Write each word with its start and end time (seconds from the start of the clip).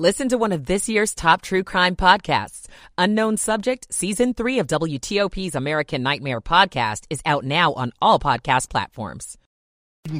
Listen 0.00 0.30
to 0.30 0.38
one 0.38 0.52
of 0.52 0.64
this 0.64 0.88
year's 0.88 1.14
top 1.14 1.42
true 1.42 1.62
crime 1.62 1.94
podcasts. 1.94 2.68
Unknown 2.96 3.36
Subject, 3.36 3.86
Season 3.92 4.32
3 4.32 4.60
of 4.60 4.66
WTOP's 4.66 5.54
American 5.54 6.02
Nightmare 6.02 6.40
podcast 6.40 7.04
is 7.10 7.20
out 7.26 7.44
now 7.44 7.74
on 7.74 7.92
all 8.00 8.18
podcast 8.18 8.70
platforms. 8.70 9.36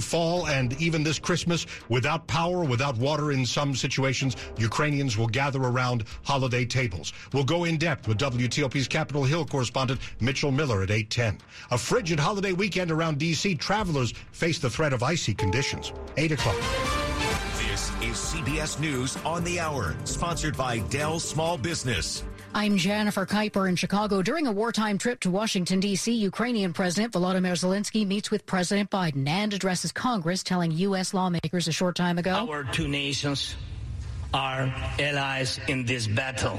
Fall 0.03 0.47
and 0.49 0.79
even 0.83 1.03
this 1.03 1.19
Christmas, 1.19 1.65
without 1.89 2.27
power, 2.27 2.63
without 2.63 2.99
water 2.99 3.33
in 3.33 3.47
some 3.47 3.75
situations, 3.75 4.37
Ukrainians 4.59 5.17
will 5.17 5.29
gather 5.29 5.63
around 5.63 6.05
holiday 6.25 6.67
tables. 6.67 7.15
We'll 7.33 7.45
go 7.45 7.65
in 7.65 7.79
depth 7.79 8.07
with 8.07 8.19
WTOP's 8.19 8.87
Capitol 8.87 9.25
Hill 9.25 9.47
correspondent 9.47 10.01
Mitchell 10.21 10.51
Miller 10.51 10.83
at 10.83 10.91
810. 10.91 11.39
A 11.71 11.79
frigid 11.79 12.21
holiday 12.21 12.53
weekend 12.53 12.91
around 12.91 13.17
D.C. 13.17 13.55
Travelers 13.55 14.13
face 14.33 14.59
the 14.59 14.69
threat 14.69 14.93
of 14.93 15.03
icy 15.03 15.33
conditions. 15.33 15.95
8 16.19 16.33
o'clock. 16.33 17.10
This 18.11 18.35
is 18.35 18.41
CBS 18.41 18.81
News 18.81 19.17
on 19.25 19.45
the 19.45 19.61
Hour, 19.61 19.95
sponsored 20.03 20.57
by 20.57 20.81
Dell 20.81 21.21
Small 21.21 21.57
Business. 21.57 22.25
I'm 22.53 22.77
Jennifer 22.77 23.25
Keiper 23.25 23.69
in 23.69 23.77
Chicago. 23.77 24.21
During 24.21 24.49
a 24.49 24.53
wartime 24.53 24.99
trip 24.99 25.21
to 25.21 25.31
Washington, 25.31 25.79
D.C., 25.79 26.13
Ukrainian 26.13 26.73
President 26.73 27.13
Volodymyr 27.13 27.53
Zelensky 27.53 28.05
meets 28.05 28.33
with 28.33 28.45
President 28.47 28.91
Biden 28.91 29.29
and 29.29 29.55
addresses 29.55 29.93
Congress, 29.93 30.43
telling 30.43 30.73
U.S. 30.73 31.15
lawmakers 31.15 31.69
a 31.69 31.73
short 31.73 31.95
time 31.95 32.19
ago 32.19 32.49
Our 32.51 32.65
two 32.65 32.89
nations 32.89 33.55
are 34.35 34.75
allies 34.99 35.61
in 35.69 35.87
this 35.87 36.09
battle. 36.09 36.59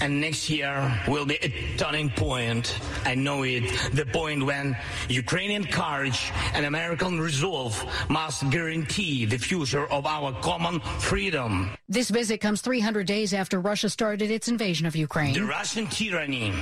And 0.00 0.20
next 0.20 0.48
year 0.48 1.02
will 1.08 1.26
be 1.26 1.38
a 1.42 1.76
turning 1.76 2.10
point. 2.10 2.78
I 3.04 3.14
know 3.14 3.42
it. 3.42 3.64
The 3.92 4.06
point 4.06 4.44
when 4.44 4.76
Ukrainian 5.08 5.64
courage 5.64 6.30
and 6.54 6.64
American 6.66 7.20
resolve 7.20 7.74
must 8.08 8.48
guarantee 8.50 9.24
the 9.24 9.38
future 9.38 9.86
of 9.86 10.06
our 10.06 10.32
common 10.40 10.80
freedom. 11.00 11.70
This 11.88 12.10
visit 12.10 12.38
comes 12.40 12.60
300 12.60 13.06
days 13.06 13.34
after 13.34 13.60
Russia 13.60 13.90
started 13.90 14.30
its 14.30 14.48
invasion 14.48 14.86
of 14.86 14.94
Ukraine. 14.94 15.34
The 15.34 15.44
Russian 15.44 15.86
tyranny 15.88 16.52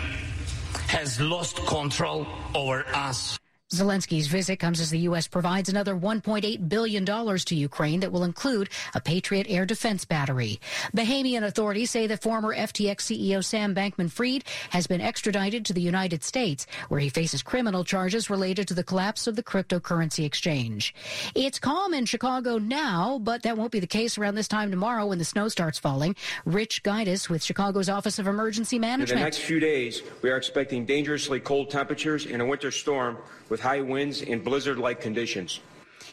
has 0.89 1.21
lost 1.21 1.57
control 1.67 2.27
over 2.55 2.87
us. 2.95 3.39
Zelensky's 3.73 4.29
visit 4.29 4.61
comes 4.61 4.81
as 4.81 4.91
the 4.91 5.01
U.S. 5.01 5.27
provides 5.27 5.69
another 5.69 5.97
$1.8 5.97 6.69
billion 6.69 7.05
to 7.05 7.55
Ukraine 7.57 7.99
that 7.99 8.13
will 8.13 8.23
include 8.23 8.69
a 8.95 9.01
Patriot 9.01 9.49
air 9.49 9.67
defense 9.67 10.05
battery. 10.05 10.61
Bahamian 10.97 11.43
authorities 11.43 11.91
say 11.91 12.07
that 12.07 12.23
former 12.23 12.55
FTX 12.55 12.99
CEO 12.99 13.45
Sam 13.45 13.75
Bankman 13.75 14.09
Fried 14.09 14.45
has 14.71 14.87
been 14.87 15.01
extradited 15.01 15.65
to 15.65 15.73
the 15.73 15.81
United 15.81 16.23
States, 16.23 16.65
where 16.91 17.01
he 17.01 17.09
faces 17.09 17.43
criminal 17.43 17.83
charges 17.83 18.31
related 18.31 18.69
to 18.69 18.75
the 18.75 18.85
collapse 18.85 19.27
of 19.27 19.35
the 19.35 19.43
cryptocurrency 19.43 20.25
exchange. 20.25 20.95
It's 21.35 21.59
calm 21.59 21.93
in 21.93 22.07
Chicago 22.07 22.59
now, 22.59 23.19
but 23.19 23.43
that 23.43 23.59
won't 23.59 23.73
be 23.73 23.81
the 23.81 23.87
case 23.89 24.17
around 24.17 24.37
this 24.37 24.47
time 24.47 24.71
tomorrow 24.71 25.07
when 25.07 25.19
the 25.19 25.25
snow 25.25 25.49
starts 25.49 25.81
falling. 25.81 26.15
Rich 26.45 26.85
Guidice 26.85 27.29
with 27.29 27.43
Chicago's 27.43 27.89
Office 27.89 28.21
of 28.21 28.29
Emergency 28.29 28.79
Management. 28.79 29.11
In 29.11 29.19
the 29.19 29.25
next 29.25 29.39
few 29.39 29.59
days, 29.59 30.03
we 30.23 30.31
are 30.31 30.37
expecting 30.37 30.87
dangerously 30.87 31.41
cold 31.41 31.69
temperatures 31.69 32.27
and 32.27 32.41
a 32.41 32.47
winter 32.47 32.71
storm 32.71 33.19
with 33.49 33.56
high 33.61 33.81
winds 33.81 34.23
and 34.23 34.43
blizzard-like 34.43 35.01
conditions. 35.01 35.61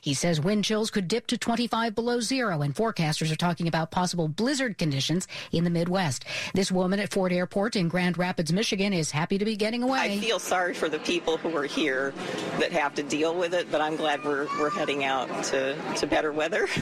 He 0.04 0.14
says 0.14 0.42
wind 0.42 0.66
chills 0.66 0.92
could 0.92 1.08
dip 1.08 1.28
to 1.28 1.38
25 1.38 1.96
below 1.96 2.20
zero, 2.20 2.62
and 2.62 2.76
forecasters 2.76 3.32
are 3.32 3.38
talking 3.38 3.70
about 3.70 3.90
possible 3.90 4.28
blizzard 4.28 4.78
conditions 4.78 5.30
in 5.54 5.64
the 5.64 5.70
Midwest. 5.70 6.26
This 6.54 6.70
woman 6.74 7.00
at 7.00 7.14
Ford 7.14 7.32
Airport 7.32 7.78
in 7.78 7.88
Grand 7.88 8.18
Rapids, 8.18 8.52
Michigan, 8.52 8.92
is 8.92 9.12
happy 9.12 9.38
to 9.38 9.46
be 9.46 9.56
getting 9.56 9.82
away. 9.82 10.00
I 10.00 10.18
feel 10.20 10.40
sorry 10.40 10.74
for 10.74 10.90
the 10.90 11.00
people 11.00 11.38
who 11.38 11.56
are 11.56 11.64
here 11.64 12.14
that 12.60 12.74
have 12.74 12.96
to 12.96 13.04
deal 13.04 13.34
with 13.34 13.54
it, 13.54 13.72
but 13.72 13.80
I'm 13.80 13.96
glad 13.96 14.22
we're, 14.26 14.48
we're 14.60 14.72
heading 14.72 15.06
out 15.06 15.30
to, 15.46 15.78
to 15.96 16.06
better 16.06 16.34
weather. 16.34 16.68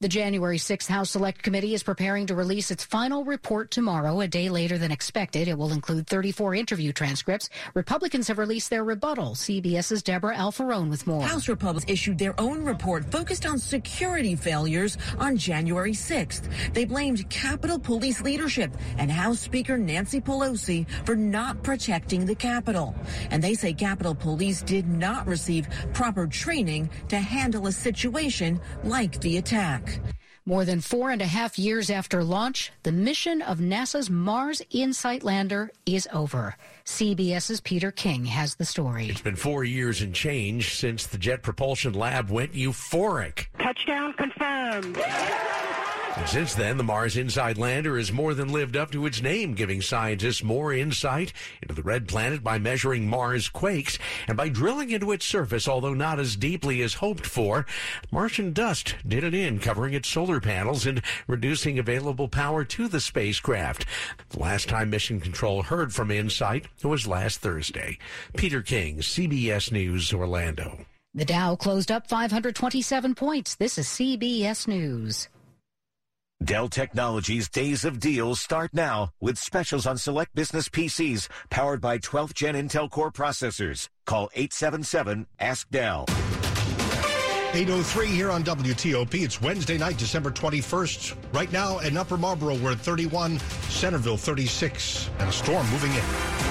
The 0.00 0.08
January 0.08 0.58
6th 0.58 0.88
House 0.88 1.10
Select 1.12 1.40
Committee 1.40 1.72
is 1.72 1.84
preparing 1.84 2.26
to 2.26 2.34
release 2.34 2.72
its 2.72 2.82
final 2.82 3.24
report 3.24 3.70
tomorrow, 3.70 4.20
a 4.22 4.26
day 4.26 4.48
later 4.48 4.76
than 4.76 4.90
expected. 4.90 5.46
It 5.46 5.56
will 5.56 5.70
include 5.70 6.08
34 6.08 6.56
interview 6.56 6.92
transcripts. 6.92 7.48
Republicans 7.74 8.26
have 8.26 8.38
released 8.38 8.70
their 8.70 8.82
rebuttal. 8.82 9.36
CBS's 9.36 10.02
Deborah 10.02 10.36
Alfarone 10.36 10.90
with 10.90 11.06
more. 11.06 11.22
House 11.22 11.48
Republicans 11.48 11.88
issued 11.88 12.18
their 12.18 12.38
own 12.40 12.64
report 12.64 13.04
focused 13.12 13.46
on 13.46 13.56
security 13.56 14.34
failures 14.34 14.98
on 15.20 15.36
January 15.36 15.92
6th. 15.92 16.74
They 16.74 16.84
blamed 16.84 17.30
Capitol 17.30 17.78
Police 17.78 18.20
leadership 18.20 18.76
and 18.98 19.12
House 19.12 19.38
Speaker 19.38 19.78
Nancy 19.78 20.20
Pelosi 20.20 20.90
for 21.06 21.14
not 21.14 21.62
protecting 21.62 22.26
the 22.26 22.34
Capitol. 22.34 22.96
And 23.30 23.40
they 23.40 23.54
say 23.54 23.72
Capitol 23.72 24.16
Police 24.16 24.60
did 24.62 24.88
not 24.88 25.24
receive 25.28 25.68
proper 25.92 26.26
training 26.26 26.90
to 27.10 27.16
handle 27.16 27.68
a 27.68 27.72
situation 27.72 28.60
like 28.82 29.20
the 29.20 29.36
attack. 29.36 29.93
More 30.46 30.66
than 30.66 30.82
four 30.82 31.10
and 31.10 31.22
a 31.22 31.26
half 31.26 31.58
years 31.58 31.88
after 31.88 32.22
launch, 32.22 32.70
the 32.82 32.92
mission 32.92 33.40
of 33.40 33.60
NASA's 33.60 34.10
Mars 34.10 34.60
InSight 34.70 35.24
lander 35.24 35.70
is 35.86 36.06
over. 36.12 36.56
CBS's 36.84 37.62
Peter 37.62 37.90
King 37.90 38.26
has 38.26 38.56
the 38.56 38.66
story. 38.66 39.08
It's 39.08 39.22
been 39.22 39.36
four 39.36 39.64
years 39.64 40.02
and 40.02 40.14
change 40.14 40.74
since 40.74 41.06
the 41.06 41.16
Jet 41.16 41.42
Propulsion 41.42 41.94
Lab 41.94 42.28
went 42.28 42.52
euphoric. 42.52 43.46
Touchdown 43.58 44.12
confirmed. 44.18 44.98
Since 46.26 46.54
then, 46.54 46.78
the 46.78 46.84
Mars 46.84 47.16
InSight 47.16 47.58
lander 47.58 47.98
has 47.98 48.10
more 48.10 48.34
than 48.34 48.52
lived 48.52 48.76
up 48.76 48.90
to 48.92 49.04
its 49.04 49.20
name, 49.20 49.52
giving 49.52 49.82
scientists 49.82 50.42
more 50.42 50.72
insight 50.72 51.32
into 51.60 51.74
the 51.74 51.82
red 51.82 52.08
planet 52.08 52.42
by 52.42 52.58
measuring 52.58 53.08
Mars 53.08 53.48
quakes 53.48 53.98
and 54.26 54.36
by 54.36 54.48
drilling 54.48 54.90
into 54.90 55.12
its 55.12 55.26
surface, 55.26 55.68
although 55.68 55.92
not 55.92 56.18
as 56.18 56.36
deeply 56.36 56.82
as 56.82 56.94
hoped 56.94 57.26
for. 57.26 57.66
Martian 58.10 58.52
dust 58.52 58.94
did 59.06 59.22
it 59.22 59.34
in, 59.34 59.58
covering 59.58 59.92
its 59.92 60.08
solar 60.08 60.40
panels 60.40 60.86
and 60.86 61.02
reducing 61.26 61.78
available 61.78 62.28
power 62.28 62.64
to 62.64 62.88
the 62.88 63.00
spacecraft. 63.00 63.84
The 64.30 64.38
last 64.40 64.68
time 64.68 64.90
Mission 64.90 65.20
Control 65.20 65.62
heard 65.62 65.92
from 65.92 66.10
InSight 66.10 66.66
was 66.82 67.06
last 67.06 67.40
Thursday. 67.40 67.98
Peter 68.36 68.62
King, 68.62 68.98
CBS 68.98 69.70
News, 69.70 70.12
Orlando. 70.12 70.86
The 71.12 71.24
Dow 71.24 71.54
closed 71.54 71.92
up 71.92 72.08
527 72.08 73.14
points. 73.14 73.56
This 73.56 73.78
is 73.78 73.86
CBS 73.86 74.66
News. 74.66 75.28
Dell 76.44 76.68
Technologies 76.68 77.48
Days 77.48 77.86
of 77.86 77.98
Deals 77.98 78.38
start 78.38 78.74
now 78.74 79.08
with 79.18 79.38
specials 79.38 79.86
on 79.86 79.96
select 79.96 80.34
business 80.34 80.68
PCs 80.68 81.28
powered 81.48 81.80
by 81.80 81.98
12th 81.98 82.34
gen 82.34 82.54
Intel 82.54 82.90
Core 82.90 83.10
processors. 83.10 83.88
Call 84.04 84.28
877 84.34 85.26
Ask 85.40 85.70
Dell. 85.70 86.04
803 87.54 88.08
here 88.08 88.30
on 88.30 88.44
WTOP. 88.44 89.22
It's 89.22 89.40
Wednesday 89.40 89.78
night, 89.78 89.96
December 89.96 90.30
21st. 90.30 91.16
Right 91.32 91.50
now 91.50 91.78
in 91.78 91.96
Upper 91.96 92.18
Marlboro, 92.18 92.56
we're 92.56 92.72
at 92.72 92.80
31, 92.80 93.38
Centreville 93.70 94.18
36, 94.18 95.08
and 95.20 95.28
a 95.30 95.32
storm 95.32 95.66
moving 95.70 95.92
in. 95.92 96.43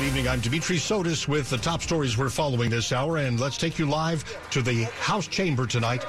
Good 0.00 0.06
evening. 0.06 0.28
I'm 0.28 0.40
Dimitri 0.40 0.76
Sotis 0.76 1.28
with 1.28 1.50
the 1.50 1.58
top 1.58 1.82
stories 1.82 2.16
we're 2.16 2.30
following 2.30 2.70
this 2.70 2.90
hour, 2.90 3.18
and 3.18 3.38
let's 3.38 3.58
take 3.58 3.78
you 3.78 3.84
live 3.84 4.24
to 4.48 4.62
the 4.62 4.84
House 4.84 5.28
chamber 5.28 5.66
tonight, 5.66 6.04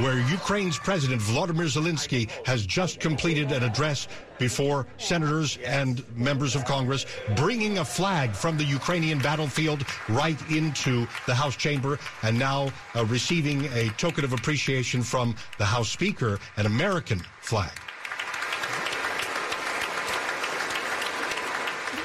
where 0.00 0.18
Ukraine's 0.18 0.78
President 0.78 1.22
Vladimir 1.22 1.66
Zelensky 1.66 2.28
has 2.44 2.66
just 2.66 2.98
completed 2.98 3.52
an 3.52 3.62
address 3.62 4.08
before 4.40 4.88
senators 4.98 5.58
and 5.64 6.04
members 6.16 6.56
of 6.56 6.64
Congress, 6.64 7.06
bringing 7.36 7.78
a 7.78 7.84
flag 7.84 8.32
from 8.32 8.58
the 8.58 8.64
Ukrainian 8.64 9.20
battlefield 9.20 9.84
right 10.08 10.50
into 10.50 11.06
the 11.26 11.34
House 11.34 11.54
chamber, 11.54 12.00
and 12.24 12.36
now 12.36 12.72
uh, 12.96 13.04
receiving 13.04 13.66
a 13.66 13.90
token 13.90 14.24
of 14.24 14.32
appreciation 14.32 15.04
from 15.04 15.36
the 15.58 15.64
House 15.64 15.88
Speaker, 15.88 16.40
an 16.56 16.66
American 16.66 17.22
flag. 17.42 17.70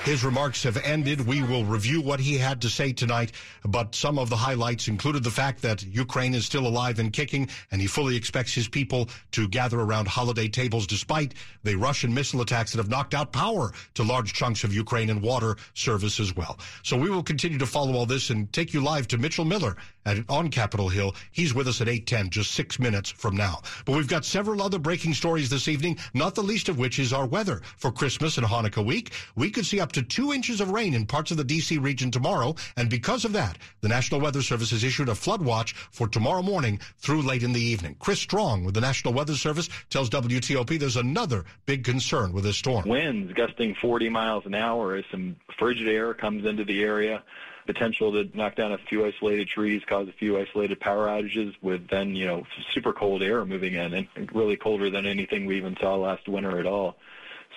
His 0.03 0.23
remarks 0.23 0.63
have 0.63 0.78
ended. 0.78 1.28
We 1.28 1.44
will 1.44 1.63
review 1.63 2.01
what 2.01 2.19
he 2.19 2.35
had 2.35 2.59
to 2.62 2.69
say 2.69 2.91
tonight, 2.91 3.34
but 3.63 3.94
some 3.94 4.17
of 4.17 4.31
the 4.31 4.35
highlights 4.35 4.88
included 4.88 5.23
the 5.23 5.29
fact 5.29 5.62
that 5.62 5.84
Ukraine 5.84 6.34
is 6.34 6.44
still 6.44 6.66
alive 6.66 6.98
and 6.98 7.13
kicking, 7.13 7.48
and 7.69 7.80
he 7.80 7.86
fully 7.86 8.15
expects 8.15 8.51
his 8.51 8.68
people 8.68 9.09
to 9.33 9.48
gather 9.48 9.80
around 9.80 10.07
holiday 10.07 10.48
tables 10.48 10.88
despite 10.88 11.36
the 11.63 11.75
Russian 11.75 12.12
missile 12.12 12.42
attacks 12.42 12.71
that 12.71 12.80
have 12.80 12.89
knocked 12.89 13.13
out 13.13 13.31
power 13.31 13.74
to 13.94 14.01
large 14.01 14.33
chunks 14.33 14.63
of 14.63 14.74
Ukraine 14.74 15.12
and 15.12 15.21
water 15.21 15.56
service 15.75 16.19
as 16.19 16.36
well. 16.36 16.57
So 16.81 16.97
we 16.97 17.12
will 17.12 17.21
continue 17.21 17.59
to 17.59 17.68
follow 17.68 17.94
all 17.94 18.07
this 18.07 18.31
and 18.31 18.51
take 18.51 18.74
you 18.74 18.81
live 18.81 19.07
to 19.09 19.19
Mitchell 19.19 19.45
Miller 19.45 19.77
at, 20.06 20.18
on 20.30 20.50
Capitol 20.50 20.89
Hill. 20.89 21.15
He's 21.31 21.54
with 21.54 21.68
us 21.68 21.80
at 21.80 21.88
810, 21.88 22.31
just 22.31 22.51
six 22.51 22.80
minutes 22.80 23.12
from 23.12 23.36
now. 23.36 23.62
But 23.86 23.95
we've 23.95 24.07
got 24.07 24.25
several 24.25 24.63
other 24.63 24.80
breaking 24.80 25.13
stories 25.13 25.50
this 25.50 25.68
evening, 25.68 26.00
not 26.15 26.33
the 26.33 26.42
least 26.42 26.69
of 26.69 26.80
which 26.80 26.97
is 26.97 27.13
our 27.13 27.27
weather 27.27 27.62
for 27.77 27.92
Christmas 27.92 28.38
and 28.38 28.47
Hanukkah 28.47 28.83
week. 28.83 29.12
We 29.36 29.51
could 29.51 29.65
see 29.65 29.80
up 29.80 29.91
to 29.94 30.02
two 30.02 30.34
inches 30.34 30.62
of 30.62 30.72
rain 30.72 30.94
in 30.94 31.06
parts 31.06 31.32
of 31.32 31.38
the 31.38 31.44
D.C. 31.44 31.78
region 31.78 32.12
tomorrow. 32.12 32.56
And 32.78 32.90
because 32.90 33.26
of 33.26 33.34
that, 33.34 33.58
the 33.82 33.88
National 33.88 34.22
Weather 34.22 34.42
Service 34.42 34.72
has 34.72 34.84
issued 34.84 35.10
a 35.10 35.16
flood 35.16 35.42
watch 35.42 35.74
for 35.74 36.08
tomorrow 36.08 36.42
morning 36.42 36.80
through 37.00 37.22
late 37.22 37.44
in 37.44 37.54
the 37.54 37.62
evening. 37.62 37.96
Chris 38.00 38.20
Strong 38.20 38.64
with 38.64 38.74
the 38.74 38.82
National 38.82 39.14
Weather 39.14 39.36
Service 39.36 39.70
tells 39.90 40.10
WTOP 40.10 40.80
there's 40.80 40.98
another 40.98 41.46
big 41.66 41.84
concern 41.84 42.34
with 42.34 42.44
this 42.44 42.58
storm. 42.58 42.88
Winds 42.88 43.34
gusting 43.34 43.76
40 43.76 44.10
miles 44.10 44.46
an 44.46 44.56
hour 44.56 44.96
as 44.96 45.06
some 45.12 45.36
frigid 45.58 45.88
air 45.88 46.14
comes 46.14 46.46
into 46.46 46.64
the 46.64 46.84
area. 46.84 47.24
potential 47.66 48.12
to 48.12 48.30
knock 48.36 48.56
down 48.56 48.72
a 48.72 48.78
few 48.90 49.06
isolated 49.06 49.48
trees, 49.48 49.82
cause 49.88 50.08
a 50.08 50.14
few 50.14 50.40
isolated 50.40 50.80
power 50.80 51.08
outages 51.08 51.54
with 51.62 51.88
then, 51.90 52.16
you 52.16 52.26
know, 52.26 52.44
super 52.74 52.94
cold 52.94 53.22
air 53.22 53.46
moving 53.46 53.74
in 53.74 53.94
and 53.94 54.08
really 54.34 54.58
colder 54.58 54.90
than 54.90 55.06
anything 55.06 55.46
we 55.46 55.58
even 55.58 55.76
saw 55.80 55.96
last 55.96 56.28
winter 56.28 56.60
at 56.60 56.66
all. 56.66 56.98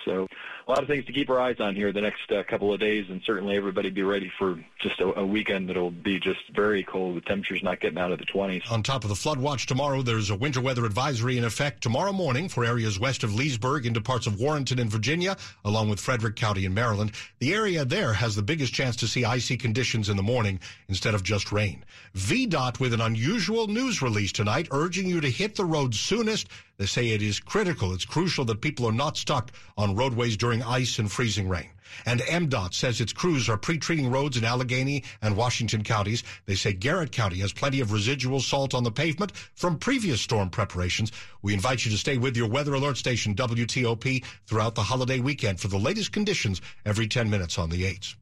So 0.05 0.27
a 0.67 0.71
lot 0.71 0.81
of 0.81 0.87
things 0.87 1.05
to 1.05 1.13
keep 1.13 1.29
our 1.29 1.39
eyes 1.39 1.59
on 1.59 1.75
here 1.75 1.91
the 1.91 2.01
next 2.01 2.31
uh, 2.31 2.43
couple 2.43 2.73
of 2.73 2.79
days, 2.79 3.05
and 3.09 3.21
certainly 3.25 3.57
everybody 3.57 3.89
be 3.89 4.03
ready 4.03 4.31
for 4.37 4.57
just 4.79 4.99
a, 4.99 5.19
a 5.19 5.25
weekend 5.25 5.69
that'll 5.69 5.91
be 5.91 6.19
just 6.19 6.39
very 6.55 6.83
cold 6.83 7.17
The 7.17 7.21
temperatures 7.21 7.63
not 7.63 7.79
getting 7.79 7.97
out 7.97 8.11
of 8.11 8.19
the 8.19 8.25
20s. 8.25 8.71
On 8.71 8.81
top 8.81 9.03
of 9.03 9.09
the 9.09 9.15
flood 9.15 9.39
watch 9.39 9.65
tomorrow, 9.65 10.01
there's 10.01 10.29
a 10.29 10.35
winter 10.35 10.61
weather 10.61 10.85
advisory 10.85 11.37
in 11.37 11.43
effect 11.43 11.81
tomorrow 11.81 12.13
morning 12.13 12.49
for 12.49 12.63
areas 12.63 12.99
west 12.99 13.23
of 13.23 13.33
Leesburg 13.33 13.85
into 13.85 14.01
parts 14.01 14.27
of 14.27 14.39
Warrenton 14.39 14.79
in 14.79 14.89
Virginia, 14.89 15.37
along 15.63 15.89
with 15.89 15.99
Frederick 15.99 16.35
County 16.35 16.65
in 16.65 16.73
Maryland. 16.73 17.11
The 17.39 17.53
area 17.53 17.83
there 17.85 18.13
has 18.13 18.35
the 18.35 18.41
biggest 18.41 18.73
chance 18.73 18.95
to 18.97 19.07
see 19.07 19.25
icy 19.25 19.57
conditions 19.57 20.09
in 20.09 20.17
the 20.17 20.23
morning 20.23 20.59
instead 20.87 21.13
of 21.13 21.23
just 21.23 21.51
rain. 21.51 21.83
VDOT 22.15 22.79
with 22.79 22.93
an 22.93 23.01
unusual 23.01 23.67
news 23.67 24.01
release 24.01 24.31
tonight, 24.31 24.67
urging 24.71 25.07
you 25.07 25.21
to 25.21 25.29
hit 25.29 25.55
the 25.55 25.65
road 25.65 25.93
soonest. 25.93 26.47
They 26.77 26.85
say 26.85 27.09
it 27.09 27.21
is 27.21 27.39
critical, 27.39 27.93
it's 27.93 28.05
crucial 28.05 28.45
that 28.45 28.61
people 28.61 28.85
are 28.85 28.91
not 28.91 29.17
stuck 29.17 29.51
on 29.77 29.95
roadways 29.95 30.35
during 30.35 30.61
ice 30.61 30.99
and 30.99 31.11
freezing 31.11 31.47
rain. 31.47 31.69
And 32.05 32.19
MDOT 32.21 32.73
says 32.73 32.99
its 32.99 33.13
crews 33.13 33.47
are 33.47 33.57
pre-treating 33.57 34.11
roads 34.11 34.35
in 34.35 34.43
Allegany 34.43 35.05
and 35.21 35.37
Washington 35.37 35.83
counties. 35.83 36.23
They 36.45 36.55
say 36.55 36.73
Garrett 36.73 37.11
County 37.11 37.39
has 37.39 37.53
plenty 37.53 37.79
of 37.79 37.93
residual 37.93 38.41
salt 38.41 38.73
on 38.73 38.83
the 38.83 38.91
pavement 38.91 39.31
from 39.53 39.77
previous 39.77 40.19
storm 40.19 40.49
preparations. 40.49 41.11
We 41.41 41.53
invite 41.53 41.85
you 41.85 41.91
to 41.91 41.97
stay 41.97 42.17
with 42.17 42.35
your 42.35 42.49
weather 42.49 42.73
alert 42.73 42.97
station 42.97 43.35
WTOP 43.35 44.25
throughout 44.45 44.75
the 44.75 44.83
holiday 44.83 45.19
weekend 45.19 45.59
for 45.59 45.69
the 45.69 45.79
latest 45.79 46.11
conditions 46.11 46.61
every 46.85 47.07
10 47.07 47.29
minutes 47.29 47.57
on 47.57 47.69
the 47.69 47.83
8s. 47.83 48.15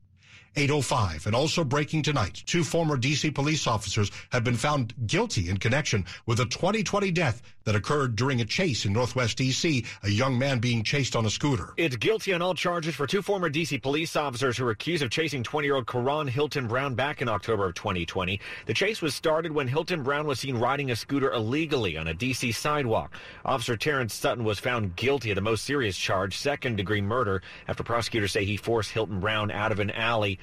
805. 0.56 1.26
And 1.26 1.36
also 1.36 1.64
breaking 1.64 2.04
tonight, 2.04 2.44
two 2.46 2.64
former 2.64 2.98
D.C. 2.98 3.32
police 3.32 3.68
officers 3.68 4.12
have 4.32 4.44
been 4.44 4.56
found 4.56 4.94
guilty 5.08 5.50
in 5.50 5.58
connection 5.58 6.06
with 6.26 6.40
a 6.40 6.46
2020 6.46 7.12
death 7.12 7.42
that 7.64 7.76
occurred 7.76 8.16
during 8.16 8.42
a 8.42 8.46
chase 8.46 8.86
in 8.86 8.94
Northwest 8.94 9.38
D.C., 9.38 9.86
a 10.04 10.10
young 10.10 10.38
man 10.38 10.60
being 10.60 10.84
chased 10.84 11.16
on 11.16 11.26
a 11.26 11.30
scooter. 11.30 11.74
It's 11.78 11.96
guilty 11.96 12.34
on 12.34 12.42
all 12.42 12.54
charges 12.54 12.96
for 12.96 13.08
two 13.08 13.22
former 13.22 13.50
D.C. 13.50 13.80
police 13.80 14.16
officers 14.16 14.58
who 14.58 14.66
were 14.66 14.72
accused 14.72 15.04
of 15.04 15.10
chasing 15.10 15.44
20-year-old 15.44 15.88
Karon 15.88 16.28
Hylton 16.28 16.68
Brown 16.68 16.96
back 16.96 17.22
in 17.22 17.30
October 17.30 17.66
of 17.66 17.76
2020. 17.76 18.40
The 18.66 18.74
chase 18.74 19.02
was 19.02 19.16
started 19.16 19.52
when 19.52 19.68
Hylton 19.68 20.04
Brown 20.04 20.28
was 20.28 20.40
seen 20.40 20.58
riding 20.58 20.92
a 20.92 20.96
scooter 20.96 21.32
illegally 21.32 21.98
on 21.98 22.08
a 22.08 22.14
D.C. 22.14 22.52
sidewalk. 22.52 23.14
Officer 23.46 23.78
Terrence 23.78 24.14
Sutton 24.14 24.44
was 24.44 24.60
found 24.60 24.96
guilty 24.96 25.32
of 25.32 25.36
the 25.36 25.42
most 25.42 25.64
serious 25.64 25.98
charge, 25.98 26.38
second-degree 26.38 27.02
murder, 27.02 27.42
after 27.68 27.84
prosecutors 27.84 28.32
say 28.32 28.46
he 28.46 28.58
forced 28.58 28.92
Hylton 28.92 29.20
Brown 29.20 29.52
out 29.52 29.72
of 29.72 29.80
an 29.80 29.92
alley 29.92 30.40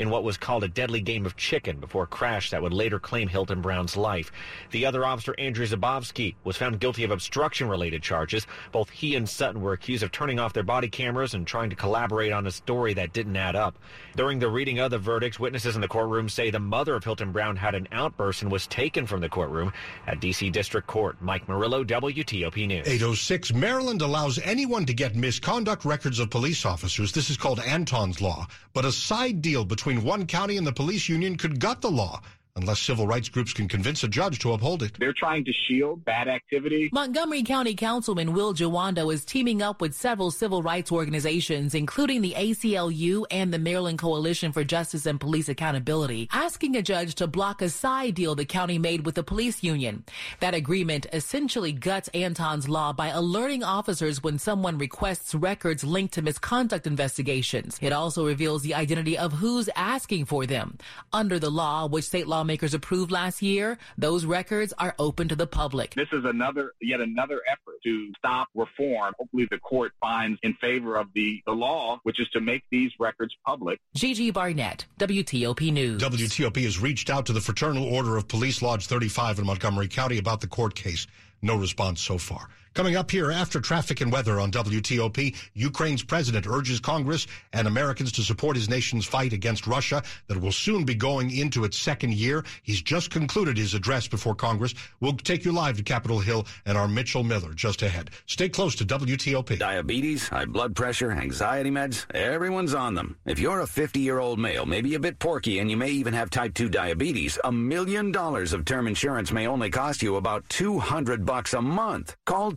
in 0.00 0.08
what 0.08 0.24
was 0.24 0.38
called 0.38 0.64
a 0.64 0.68
deadly 0.68 1.02
game 1.02 1.26
of 1.26 1.36
chicken 1.36 1.78
before 1.78 2.04
a 2.04 2.06
crash 2.06 2.48
that 2.50 2.62
would 2.62 2.72
later 2.72 2.98
claim 2.98 3.28
Hylton 3.28 3.60
Brown's 3.60 3.98
life. 3.98 4.32
The 4.70 4.86
other 4.86 5.04
officer, 5.04 5.34
Andrew 5.36 5.66
Zabavsky, 5.66 6.36
was 6.42 6.56
found 6.56 6.80
guilty 6.80 7.04
of 7.04 7.10
obstruction 7.10 7.68
related 7.68 8.02
charges. 8.02 8.46
Both 8.72 8.88
he 8.88 9.14
and 9.14 9.28
Sutton 9.28 9.60
were 9.60 9.74
accused 9.74 10.02
of 10.02 10.10
turning 10.10 10.38
off 10.38 10.54
their 10.54 10.62
body 10.62 10.88
cameras 10.88 11.34
and 11.34 11.46
trying 11.46 11.68
to 11.68 11.76
collaborate 11.76 12.32
on 12.32 12.46
a 12.46 12.50
story 12.50 12.94
that 12.94 13.12
didn't 13.12 13.36
add 13.36 13.54
up. 13.54 13.78
During 14.16 14.38
the 14.38 14.48
reading 14.48 14.78
of 14.78 14.90
the 14.90 14.98
verdicts, 14.98 15.38
witnesses 15.38 15.74
in 15.74 15.82
the 15.82 15.88
courtroom 15.88 16.30
say 16.30 16.48
the 16.48 16.58
mother 16.58 16.94
of 16.94 17.04
Hylton 17.04 17.30
Brown 17.30 17.56
had 17.56 17.74
an 17.74 17.86
outburst 17.92 18.40
and 18.40 18.50
was 18.50 18.66
taken 18.66 19.06
from 19.06 19.20
the 19.20 19.28
courtroom 19.28 19.70
at 20.06 20.18
D.C. 20.18 20.48
District 20.48 20.86
Court. 20.86 21.16
Mike 21.20 21.46
Murillo, 21.46 21.84
WTOP 21.84 22.66
News. 22.66 22.88
806. 22.88 23.52
Maryland 23.52 24.00
allows 24.00 24.38
anyone 24.38 24.86
to 24.86 24.94
get 24.94 25.14
misconduct 25.14 25.84
records 25.84 26.18
of 26.18 26.30
police 26.30 26.64
officers. 26.64 27.12
This 27.12 27.28
is 27.28 27.36
called 27.36 27.60
Anton's 27.60 28.22
Law. 28.22 28.46
But 28.72 28.86
a 28.86 28.92
side 28.92 29.42
deal 29.42 29.64
between 29.64 29.89
one 29.98 30.26
county 30.26 30.56
and 30.56 30.66
the 30.66 30.72
police 30.72 31.08
union 31.08 31.36
could 31.36 31.60
gut 31.60 31.80
the 31.80 31.90
law 31.90 32.20
unless 32.56 32.80
civil 32.80 33.06
rights 33.06 33.28
groups 33.28 33.52
can 33.52 33.68
convince 33.68 34.02
a 34.04 34.08
judge 34.08 34.38
to 34.40 34.52
uphold 34.52 34.82
it. 34.82 34.98
They're 34.98 35.12
trying 35.12 35.44
to 35.44 35.52
shield 35.52 36.04
bad 36.04 36.28
activity. 36.28 36.90
Montgomery 36.92 37.42
County 37.42 37.74
Councilman 37.74 38.32
Will 38.32 38.54
Jawando 38.54 39.12
is 39.12 39.24
teaming 39.24 39.62
up 39.62 39.80
with 39.80 39.94
several 39.94 40.30
civil 40.30 40.62
rights 40.62 40.92
organizations, 40.92 41.74
including 41.74 42.20
the 42.20 42.34
ACLU 42.36 43.24
and 43.30 43.52
the 43.52 43.58
Maryland 43.58 43.98
Coalition 43.98 44.52
for 44.52 44.64
Justice 44.64 45.06
and 45.06 45.20
Police 45.20 45.48
Accountability, 45.48 46.28
asking 46.32 46.76
a 46.76 46.82
judge 46.82 47.14
to 47.16 47.26
block 47.26 47.62
a 47.62 47.68
side 47.68 48.14
deal 48.14 48.34
the 48.34 48.44
county 48.44 48.78
made 48.78 49.06
with 49.06 49.14
the 49.14 49.22
police 49.22 49.62
union. 49.62 50.04
That 50.40 50.54
agreement 50.54 51.06
essentially 51.12 51.72
guts 51.72 52.08
Anton's 52.14 52.68
law 52.68 52.92
by 52.92 53.08
alerting 53.08 53.62
officers 53.62 54.22
when 54.22 54.38
someone 54.38 54.78
requests 54.78 55.34
records 55.34 55.84
linked 55.84 56.14
to 56.14 56.22
misconduct 56.22 56.86
investigations. 56.86 57.78
It 57.80 57.92
also 57.92 58.26
reveals 58.26 58.62
the 58.62 58.74
identity 58.74 59.16
of 59.16 59.32
who's 59.32 59.68
asking 59.76 60.26
for 60.26 60.46
them. 60.46 60.78
Under 61.12 61.38
the 61.38 61.50
law, 61.50 61.86
which 61.86 62.04
state 62.04 62.26
law 62.26 62.39
lawmakers 62.40 62.72
approved 62.72 63.10
last 63.10 63.42
year, 63.42 63.76
those 63.98 64.24
records 64.24 64.72
are 64.78 64.94
open 64.98 65.28
to 65.28 65.36
the 65.36 65.46
public. 65.46 65.94
This 65.94 66.08
is 66.10 66.24
another, 66.24 66.72
yet 66.80 67.02
another 67.02 67.42
effort 67.46 67.74
to 67.84 68.12
stop 68.16 68.48
reform. 68.54 69.12
Hopefully 69.18 69.46
the 69.50 69.58
court 69.58 69.92
finds 70.00 70.40
in 70.42 70.54
favor 70.54 70.96
of 70.96 71.08
the, 71.14 71.42
the 71.46 71.52
law, 71.52 72.00
which 72.04 72.18
is 72.18 72.28
to 72.30 72.40
make 72.40 72.62
these 72.70 72.92
records 72.98 73.34
public. 73.44 73.78
Gigi 73.94 74.30
Barnett, 74.30 74.86
WTOP 74.98 75.70
News. 75.70 76.00
WTOP 76.00 76.64
has 76.64 76.80
reached 76.80 77.10
out 77.10 77.26
to 77.26 77.34
the 77.34 77.42
Fraternal 77.42 77.84
Order 77.84 78.16
of 78.16 78.26
Police 78.26 78.62
Lodge 78.62 78.86
35 78.86 79.40
in 79.40 79.44
Montgomery 79.44 79.88
County 79.88 80.16
about 80.16 80.40
the 80.40 80.46
court 80.46 80.74
case. 80.74 81.06
No 81.42 81.56
response 81.56 82.00
so 82.00 82.16
far. 82.16 82.48
Coming 82.72 82.94
up 82.94 83.10
here 83.10 83.32
after 83.32 83.60
traffic 83.60 84.00
and 84.00 84.12
weather 84.12 84.38
on 84.38 84.52
WTOP, 84.52 85.34
Ukraine's 85.54 86.04
president 86.04 86.46
urges 86.46 86.78
Congress 86.78 87.26
and 87.52 87.66
Americans 87.66 88.12
to 88.12 88.22
support 88.22 88.54
his 88.54 88.70
nation's 88.70 89.04
fight 89.04 89.32
against 89.32 89.66
Russia 89.66 90.04
that 90.28 90.40
will 90.40 90.52
soon 90.52 90.84
be 90.84 90.94
going 90.94 91.36
into 91.36 91.64
its 91.64 91.76
second 91.76 92.14
year. 92.14 92.44
He's 92.62 92.80
just 92.80 93.10
concluded 93.10 93.58
his 93.58 93.74
address 93.74 94.06
before 94.06 94.36
Congress. 94.36 94.72
We'll 95.00 95.14
take 95.16 95.44
you 95.44 95.50
live 95.50 95.78
to 95.78 95.82
Capitol 95.82 96.20
Hill 96.20 96.46
and 96.64 96.78
our 96.78 96.86
Mitchell 96.86 97.24
Miller 97.24 97.52
just 97.54 97.82
ahead. 97.82 98.10
Stay 98.26 98.48
close 98.48 98.76
to 98.76 98.84
WTOP. 98.84 99.58
Diabetes, 99.58 100.28
high 100.28 100.44
blood 100.44 100.76
pressure, 100.76 101.10
anxiety 101.10 101.72
meds, 101.72 102.06
everyone's 102.14 102.72
on 102.72 102.94
them. 102.94 103.16
If 103.26 103.40
you're 103.40 103.62
a 103.62 103.66
50-year-old 103.66 104.38
male, 104.38 104.64
maybe 104.64 104.94
a 104.94 105.00
bit 105.00 105.18
porky, 105.18 105.58
and 105.58 105.68
you 105.68 105.76
may 105.76 105.90
even 105.90 106.14
have 106.14 106.30
type 106.30 106.54
2 106.54 106.68
diabetes, 106.68 107.36
a 107.42 107.50
million 107.50 108.12
dollars 108.12 108.52
of 108.52 108.64
term 108.64 108.86
insurance 108.86 109.32
may 109.32 109.48
only 109.48 109.70
cost 109.70 110.02
you 110.02 110.14
about 110.14 110.48
200 110.50 111.26
bucks 111.26 111.52
a 111.52 111.60
month. 111.60 112.14
Call 112.26 112.52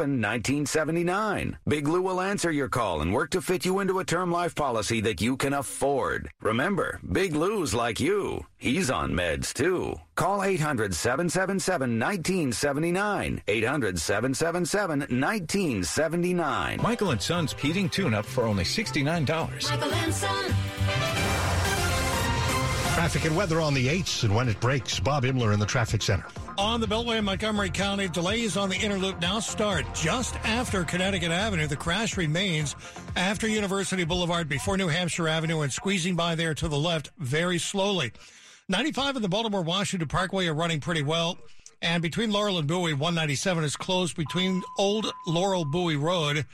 1979. 0.00 1.58
Big 1.66 1.86
Lou 1.88 2.02
will 2.02 2.20
answer 2.20 2.50
your 2.50 2.68
call 2.68 3.00
and 3.00 3.12
work 3.12 3.30
to 3.30 3.40
fit 3.40 3.64
you 3.64 3.80
into 3.80 3.98
a 3.98 4.04
term 4.04 4.30
life 4.30 4.54
policy 4.54 5.00
that 5.02 5.20
you 5.20 5.36
can 5.36 5.54
afford. 5.54 6.30
Remember, 6.42 7.00
Big 7.12 7.34
Lou's 7.34 7.72
like 7.72 8.00
you. 8.00 8.44
He's 8.56 8.90
on 8.90 9.12
meds 9.12 9.52
too. 9.52 9.94
Call 10.14 10.42
800 10.42 10.94
777 10.94 11.98
1979. 11.98 13.42
800 13.46 13.98
777 14.00 15.00
1979. 15.00 16.80
Michael 16.82 17.10
and 17.10 17.22
Son's 17.22 17.52
heating 17.54 17.88
tune 17.88 18.14
up 18.14 18.26
for 18.26 18.44
only 18.44 18.64
$69. 18.64 19.70
Michael 19.70 19.94
and 19.94 20.14
Son. 20.14 21.23
Traffic 23.04 23.26
and 23.26 23.36
weather 23.36 23.60
on 23.60 23.74
the 23.74 23.86
8s 23.86 24.24
and 24.24 24.34
when 24.34 24.48
it 24.48 24.58
breaks. 24.60 24.98
Bob 24.98 25.24
Imler 25.24 25.52
in 25.52 25.60
the 25.60 25.66
traffic 25.66 26.00
center. 26.00 26.24
On 26.56 26.80
the 26.80 26.86
Beltway 26.86 27.18
in 27.18 27.24
Montgomery 27.26 27.68
County, 27.68 28.08
delays 28.08 28.56
on 28.56 28.70
the 28.70 28.76
inner 28.76 28.96
loop 28.96 29.20
now 29.20 29.40
start 29.40 29.84
just 29.92 30.34
after 30.36 30.84
Connecticut 30.84 31.30
Avenue. 31.30 31.66
The 31.66 31.76
crash 31.76 32.16
remains 32.16 32.74
after 33.14 33.46
University 33.46 34.04
Boulevard 34.04 34.48
before 34.48 34.78
New 34.78 34.88
Hampshire 34.88 35.28
Avenue 35.28 35.60
and 35.60 35.70
squeezing 35.70 36.16
by 36.16 36.34
there 36.34 36.54
to 36.54 36.66
the 36.66 36.78
left 36.78 37.10
very 37.18 37.58
slowly. 37.58 38.10
95 38.70 39.16
and 39.16 39.24
the 39.24 39.28
Baltimore 39.28 39.60
Washington 39.60 40.08
Parkway 40.08 40.46
are 40.46 40.54
running 40.54 40.80
pretty 40.80 41.02
well. 41.02 41.36
And 41.82 42.02
between 42.02 42.32
Laurel 42.32 42.56
and 42.56 42.66
Bowie, 42.66 42.94
197 42.94 43.64
is 43.64 43.76
closed 43.76 44.16
between 44.16 44.62
Old 44.78 45.12
Laurel 45.26 45.66
Bowie 45.66 45.96
Road 45.96 46.46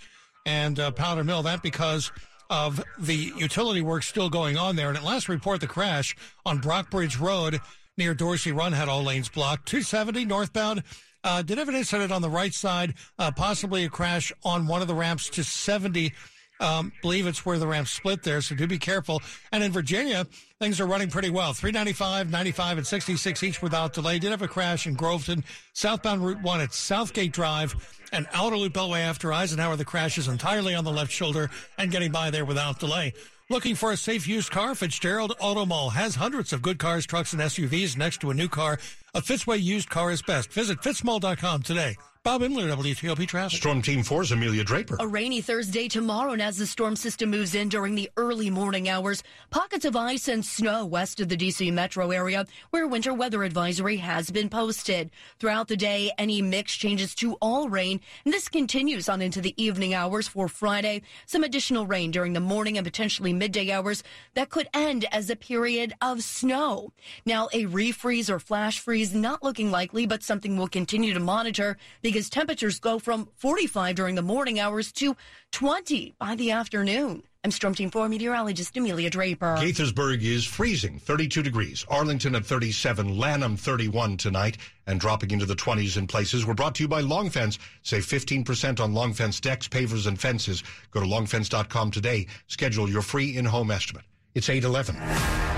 and 0.47 0.81
uh, 0.81 0.91
Powder 0.91 1.23
Mill. 1.23 1.45
That 1.45 1.63
because 1.63 2.11
of 2.51 2.85
the 2.99 3.33
utility 3.37 3.81
work 3.81 4.03
still 4.03 4.29
going 4.29 4.59
on 4.59 4.77
there. 4.77 4.89
And 4.89 4.99
at 4.99 5.05
last 5.05 5.29
report, 5.29 5.61
the 5.61 5.67
crash 5.67 6.15
on 6.45 6.61
Brockbridge 6.61 7.19
Road 7.19 7.61
near 7.97 8.13
Dorsey 8.13 8.53
Run 8.53 8.73
had 8.73 8.89
all 8.89 9.05
lanes 9.05 9.29
blocked. 9.29 9.67
270 9.69 10.25
northbound. 10.25 10.83
Uh, 11.23 11.43
did 11.43 11.59
have 11.59 11.69
an 11.69 11.75
incident 11.75 12.11
on 12.11 12.23
the 12.23 12.31
right 12.31 12.53
side, 12.53 12.95
uh, 13.19 13.31
possibly 13.31 13.85
a 13.85 13.89
crash 13.89 14.33
on 14.43 14.67
one 14.67 14.83
of 14.83 14.89
the 14.89 14.95
ramps 14.95 15.29
to 15.31 15.45
70 15.45 16.13
Um, 16.61 16.93
believe 17.01 17.27
it's 17.27 17.47
where 17.47 17.59
the 17.59 17.67
ramp 17.67 17.89
split 17.89 18.23
there, 18.23 18.43
so 18.43 18.55
do 18.55 18.67
be 18.67 18.79
careful. 18.79 19.23
And 19.51 19.65
in 19.65 19.73
Virginia, 19.73 20.27
things 20.61 20.79
are 20.79 20.87
running 20.87 21.09
pretty 21.09 21.31
well. 21.31 21.55
395, 21.55 22.31
95, 22.31 22.79
and 22.79 22.87
66 22.87 23.43
each 23.43 23.63
without 23.63 23.95
delay. 23.95 24.19
Did 24.19 24.31
have 24.31 24.43
a 24.43 24.49
crash 24.49 24.87
in 24.87 24.95
Groveton, 24.95 25.43
southbound 25.73 26.23
Route 26.23 26.43
1 26.43 26.61
at 26.61 26.75
Southgate 26.75 27.33
Drive 27.33 27.75
and 28.13 28.29
outer 28.35 28.59
loop 28.59 28.75
Beltway 28.75 29.01
after 29.01 29.33
Eisenhower. 29.33 29.77
The 29.77 29.87
crash 29.87 30.19
is 30.19 30.29
entirely 30.29 30.75
on 30.75 30.85
the 30.85 30.93
left 30.93 31.11
shoulder 31.11 31.49
and 31.79 31.91
getting 31.91 32.13
by 32.13 32.29
there 32.29 32.45
without 32.45 32.79
delay. 32.79 33.15
Looking 33.49 33.75
for 33.75 33.93
a 33.93 33.97
safe 33.97 34.29
used 34.29 34.51
car? 34.51 34.75
Fitzgerald 34.75 35.35
Auto 35.41 35.65
Mall 35.65 35.89
has 35.91 36.15
hundreds 36.15 36.53
of 36.53 36.61
good 36.61 36.79
cars, 36.79 37.07
trucks, 37.07 37.33
and 37.33 37.41
SUVs 37.41 37.97
next 37.97 38.21
to 38.21 38.31
a 38.31 38.35
new 38.35 38.49
car. 38.49 38.79
A 39.15 39.23
Fitzway 39.23 39.61
used 39.63 39.89
car 39.89 40.11
is 40.11 40.21
best. 40.21 40.53
Visit 40.53 40.83
fitzmall.com 40.83 41.63
today. 41.63 41.97
Bob 42.23 42.43
Imler, 42.43 42.71
WTOP 42.77 43.27
Traffic. 43.27 43.57
Storm 43.57 43.81
Team 43.81 44.01
4's 44.01 44.31
Amelia 44.31 44.63
Draper. 44.63 44.99
A 45.01 45.07
rainy 45.07 45.41
Thursday 45.41 45.89
tomorrow, 45.89 46.33
and 46.33 46.43
as 46.43 46.59
the 46.59 46.67
storm 46.67 46.95
system 46.95 47.31
moves 47.31 47.55
in 47.55 47.71
during 47.71 47.95
the 47.95 48.11
early 48.19 48.51
morning 48.51 48.91
hours, 48.91 49.23
pockets 49.49 49.87
of 49.87 49.97
ice 49.97 50.29
and 50.29 50.45
snow 50.45 50.85
west 50.85 51.21
of 51.21 51.31
the 51.31 51.37
D.C. 51.37 51.71
metro 51.71 52.11
area 52.11 52.45
where 52.69 52.87
winter 52.87 53.15
weather 53.15 53.43
advisory 53.43 53.97
has 53.97 54.31
been 54.31 54.51
posted. 54.51 55.11
Throughout 55.39 55.69
the 55.69 55.79
day, 55.79 56.13
any 56.19 56.43
mix 56.43 56.77
changes 56.77 57.15
to 57.15 57.39
all 57.41 57.71
rain, 57.71 58.03
and 58.27 58.35
this 58.35 58.51
continues 58.51 59.09
on 59.09 59.23
into 59.23 59.41
the 59.41 59.55
evening 59.57 59.95
hours 59.95 60.29
for 60.29 60.47
Friday. 60.47 61.01
Some 61.25 61.43
additional 61.43 61.87
rain 61.87 62.11
during 62.11 62.35
the 62.35 62.41
morning 62.41 62.77
and 62.77 62.85
potentially 62.85 63.33
midday 63.33 63.71
hours 63.71 64.03
that 64.35 64.51
could 64.51 64.69
end 64.75 65.07
as 65.11 65.31
a 65.31 65.37
period 65.37 65.95
of 66.03 66.23
snow. 66.23 66.93
Now, 67.25 67.49
a 67.55 67.65
refreeze 67.65 68.29
or 68.29 68.39
flash 68.39 68.79
freeze 68.79 69.15
not 69.15 69.43
looking 69.43 69.71
likely, 69.71 70.05
but 70.05 70.23
something 70.23 70.59
we'll 70.59 70.69
continue 70.69 71.15
to 71.15 71.21
monitor. 71.21 71.79
The 72.03 72.10
because 72.11 72.29
temperatures 72.29 72.81
go 72.81 72.99
from 72.99 73.29
45 73.37 73.95
during 73.95 74.17
the 74.17 74.23
morning 74.23 74.59
hours 74.59 74.91
to 74.91 75.17
20 75.53 76.17
by 76.19 76.35
the 76.35 76.51
afternoon. 76.51 77.23
I'm 77.45 77.53
Storm 77.53 77.73
Team 77.73 77.89
4 77.89 78.09
meteorologist 78.09 78.77
Amelia 78.77 79.11
Draper. 79.11 79.57
Gaithersburg 79.57 80.21
is 80.23 80.45
freezing, 80.45 80.99
32 80.99 81.41
degrees. 81.45 81.87
Arlington 81.89 82.35
at 82.35 82.45
37, 82.45 83.17
Lanham 83.17 83.57
31 83.57 84.17
tonight, 84.17 84.57
and 84.89 84.99
dropping 84.99 85.31
into 85.31 85.47
the 85.47 85.55
20s 85.55 85.97
in 85.97 86.09
places. 86.09 86.45
We're 86.45 86.55
brought 86.55 86.75
to 86.75 86.83
you 86.83 86.89
by 86.89 87.01
Long 87.01 87.31
Fence. 87.31 87.61
Save 87.83 88.05
15% 88.05 88.81
on 88.81 88.93
Long 88.93 89.13
Fence 89.13 89.39
decks, 89.39 89.69
pavers, 89.69 90.09
and 90.09 90.21
fences. 90.21 90.65
Go 90.91 90.99
to 90.99 91.07
longfence.com 91.07 91.93
today. 91.93 92.27
Schedule 92.49 92.91
your 92.91 93.03
free 93.03 93.37
in-home 93.37 93.71
estimate. 93.71 94.05
It's 94.35 94.51
811 94.51 95.50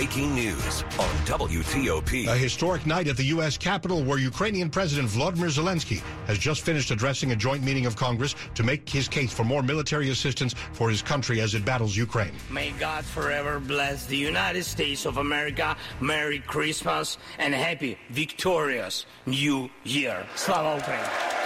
breaking 0.00 0.34
news 0.34 0.82
on 0.98 1.10
WTOP. 1.26 2.26
A 2.26 2.34
historic 2.34 2.86
night 2.86 3.06
at 3.06 3.18
the 3.18 3.24
U.S. 3.24 3.58
Capitol 3.58 4.02
where 4.02 4.18
Ukrainian 4.18 4.70
President 4.70 5.06
Vladimir 5.06 5.50
Zelensky 5.50 6.00
has 6.26 6.38
just 6.38 6.62
finished 6.62 6.90
addressing 6.90 7.32
a 7.32 7.36
joint 7.36 7.62
meeting 7.62 7.84
of 7.84 7.96
Congress 7.96 8.34
to 8.54 8.62
make 8.62 8.88
his 8.88 9.08
case 9.08 9.30
for 9.30 9.44
more 9.44 9.62
military 9.62 10.08
assistance 10.08 10.54
for 10.72 10.88
his 10.88 11.02
country 11.02 11.42
as 11.42 11.54
it 11.54 11.66
battles 11.66 11.94
Ukraine. 11.94 12.32
May 12.50 12.70
God 12.80 13.04
forever 13.04 13.60
bless 13.60 14.06
the 14.06 14.16
United 14.16 14.64
States 14.64 15.04
of 15.04 15.18
America. 15.18 15.76
Merry 16.00 16.38
Christmas 16.38 17.18
and 17.38 17.52
happy, 17.52 17.98
victorious 18.08 19.04
New 19.26 19.68
Year. 19.84 20.26
Slava 20.34 20.76
Ukraine. 20.76 21.39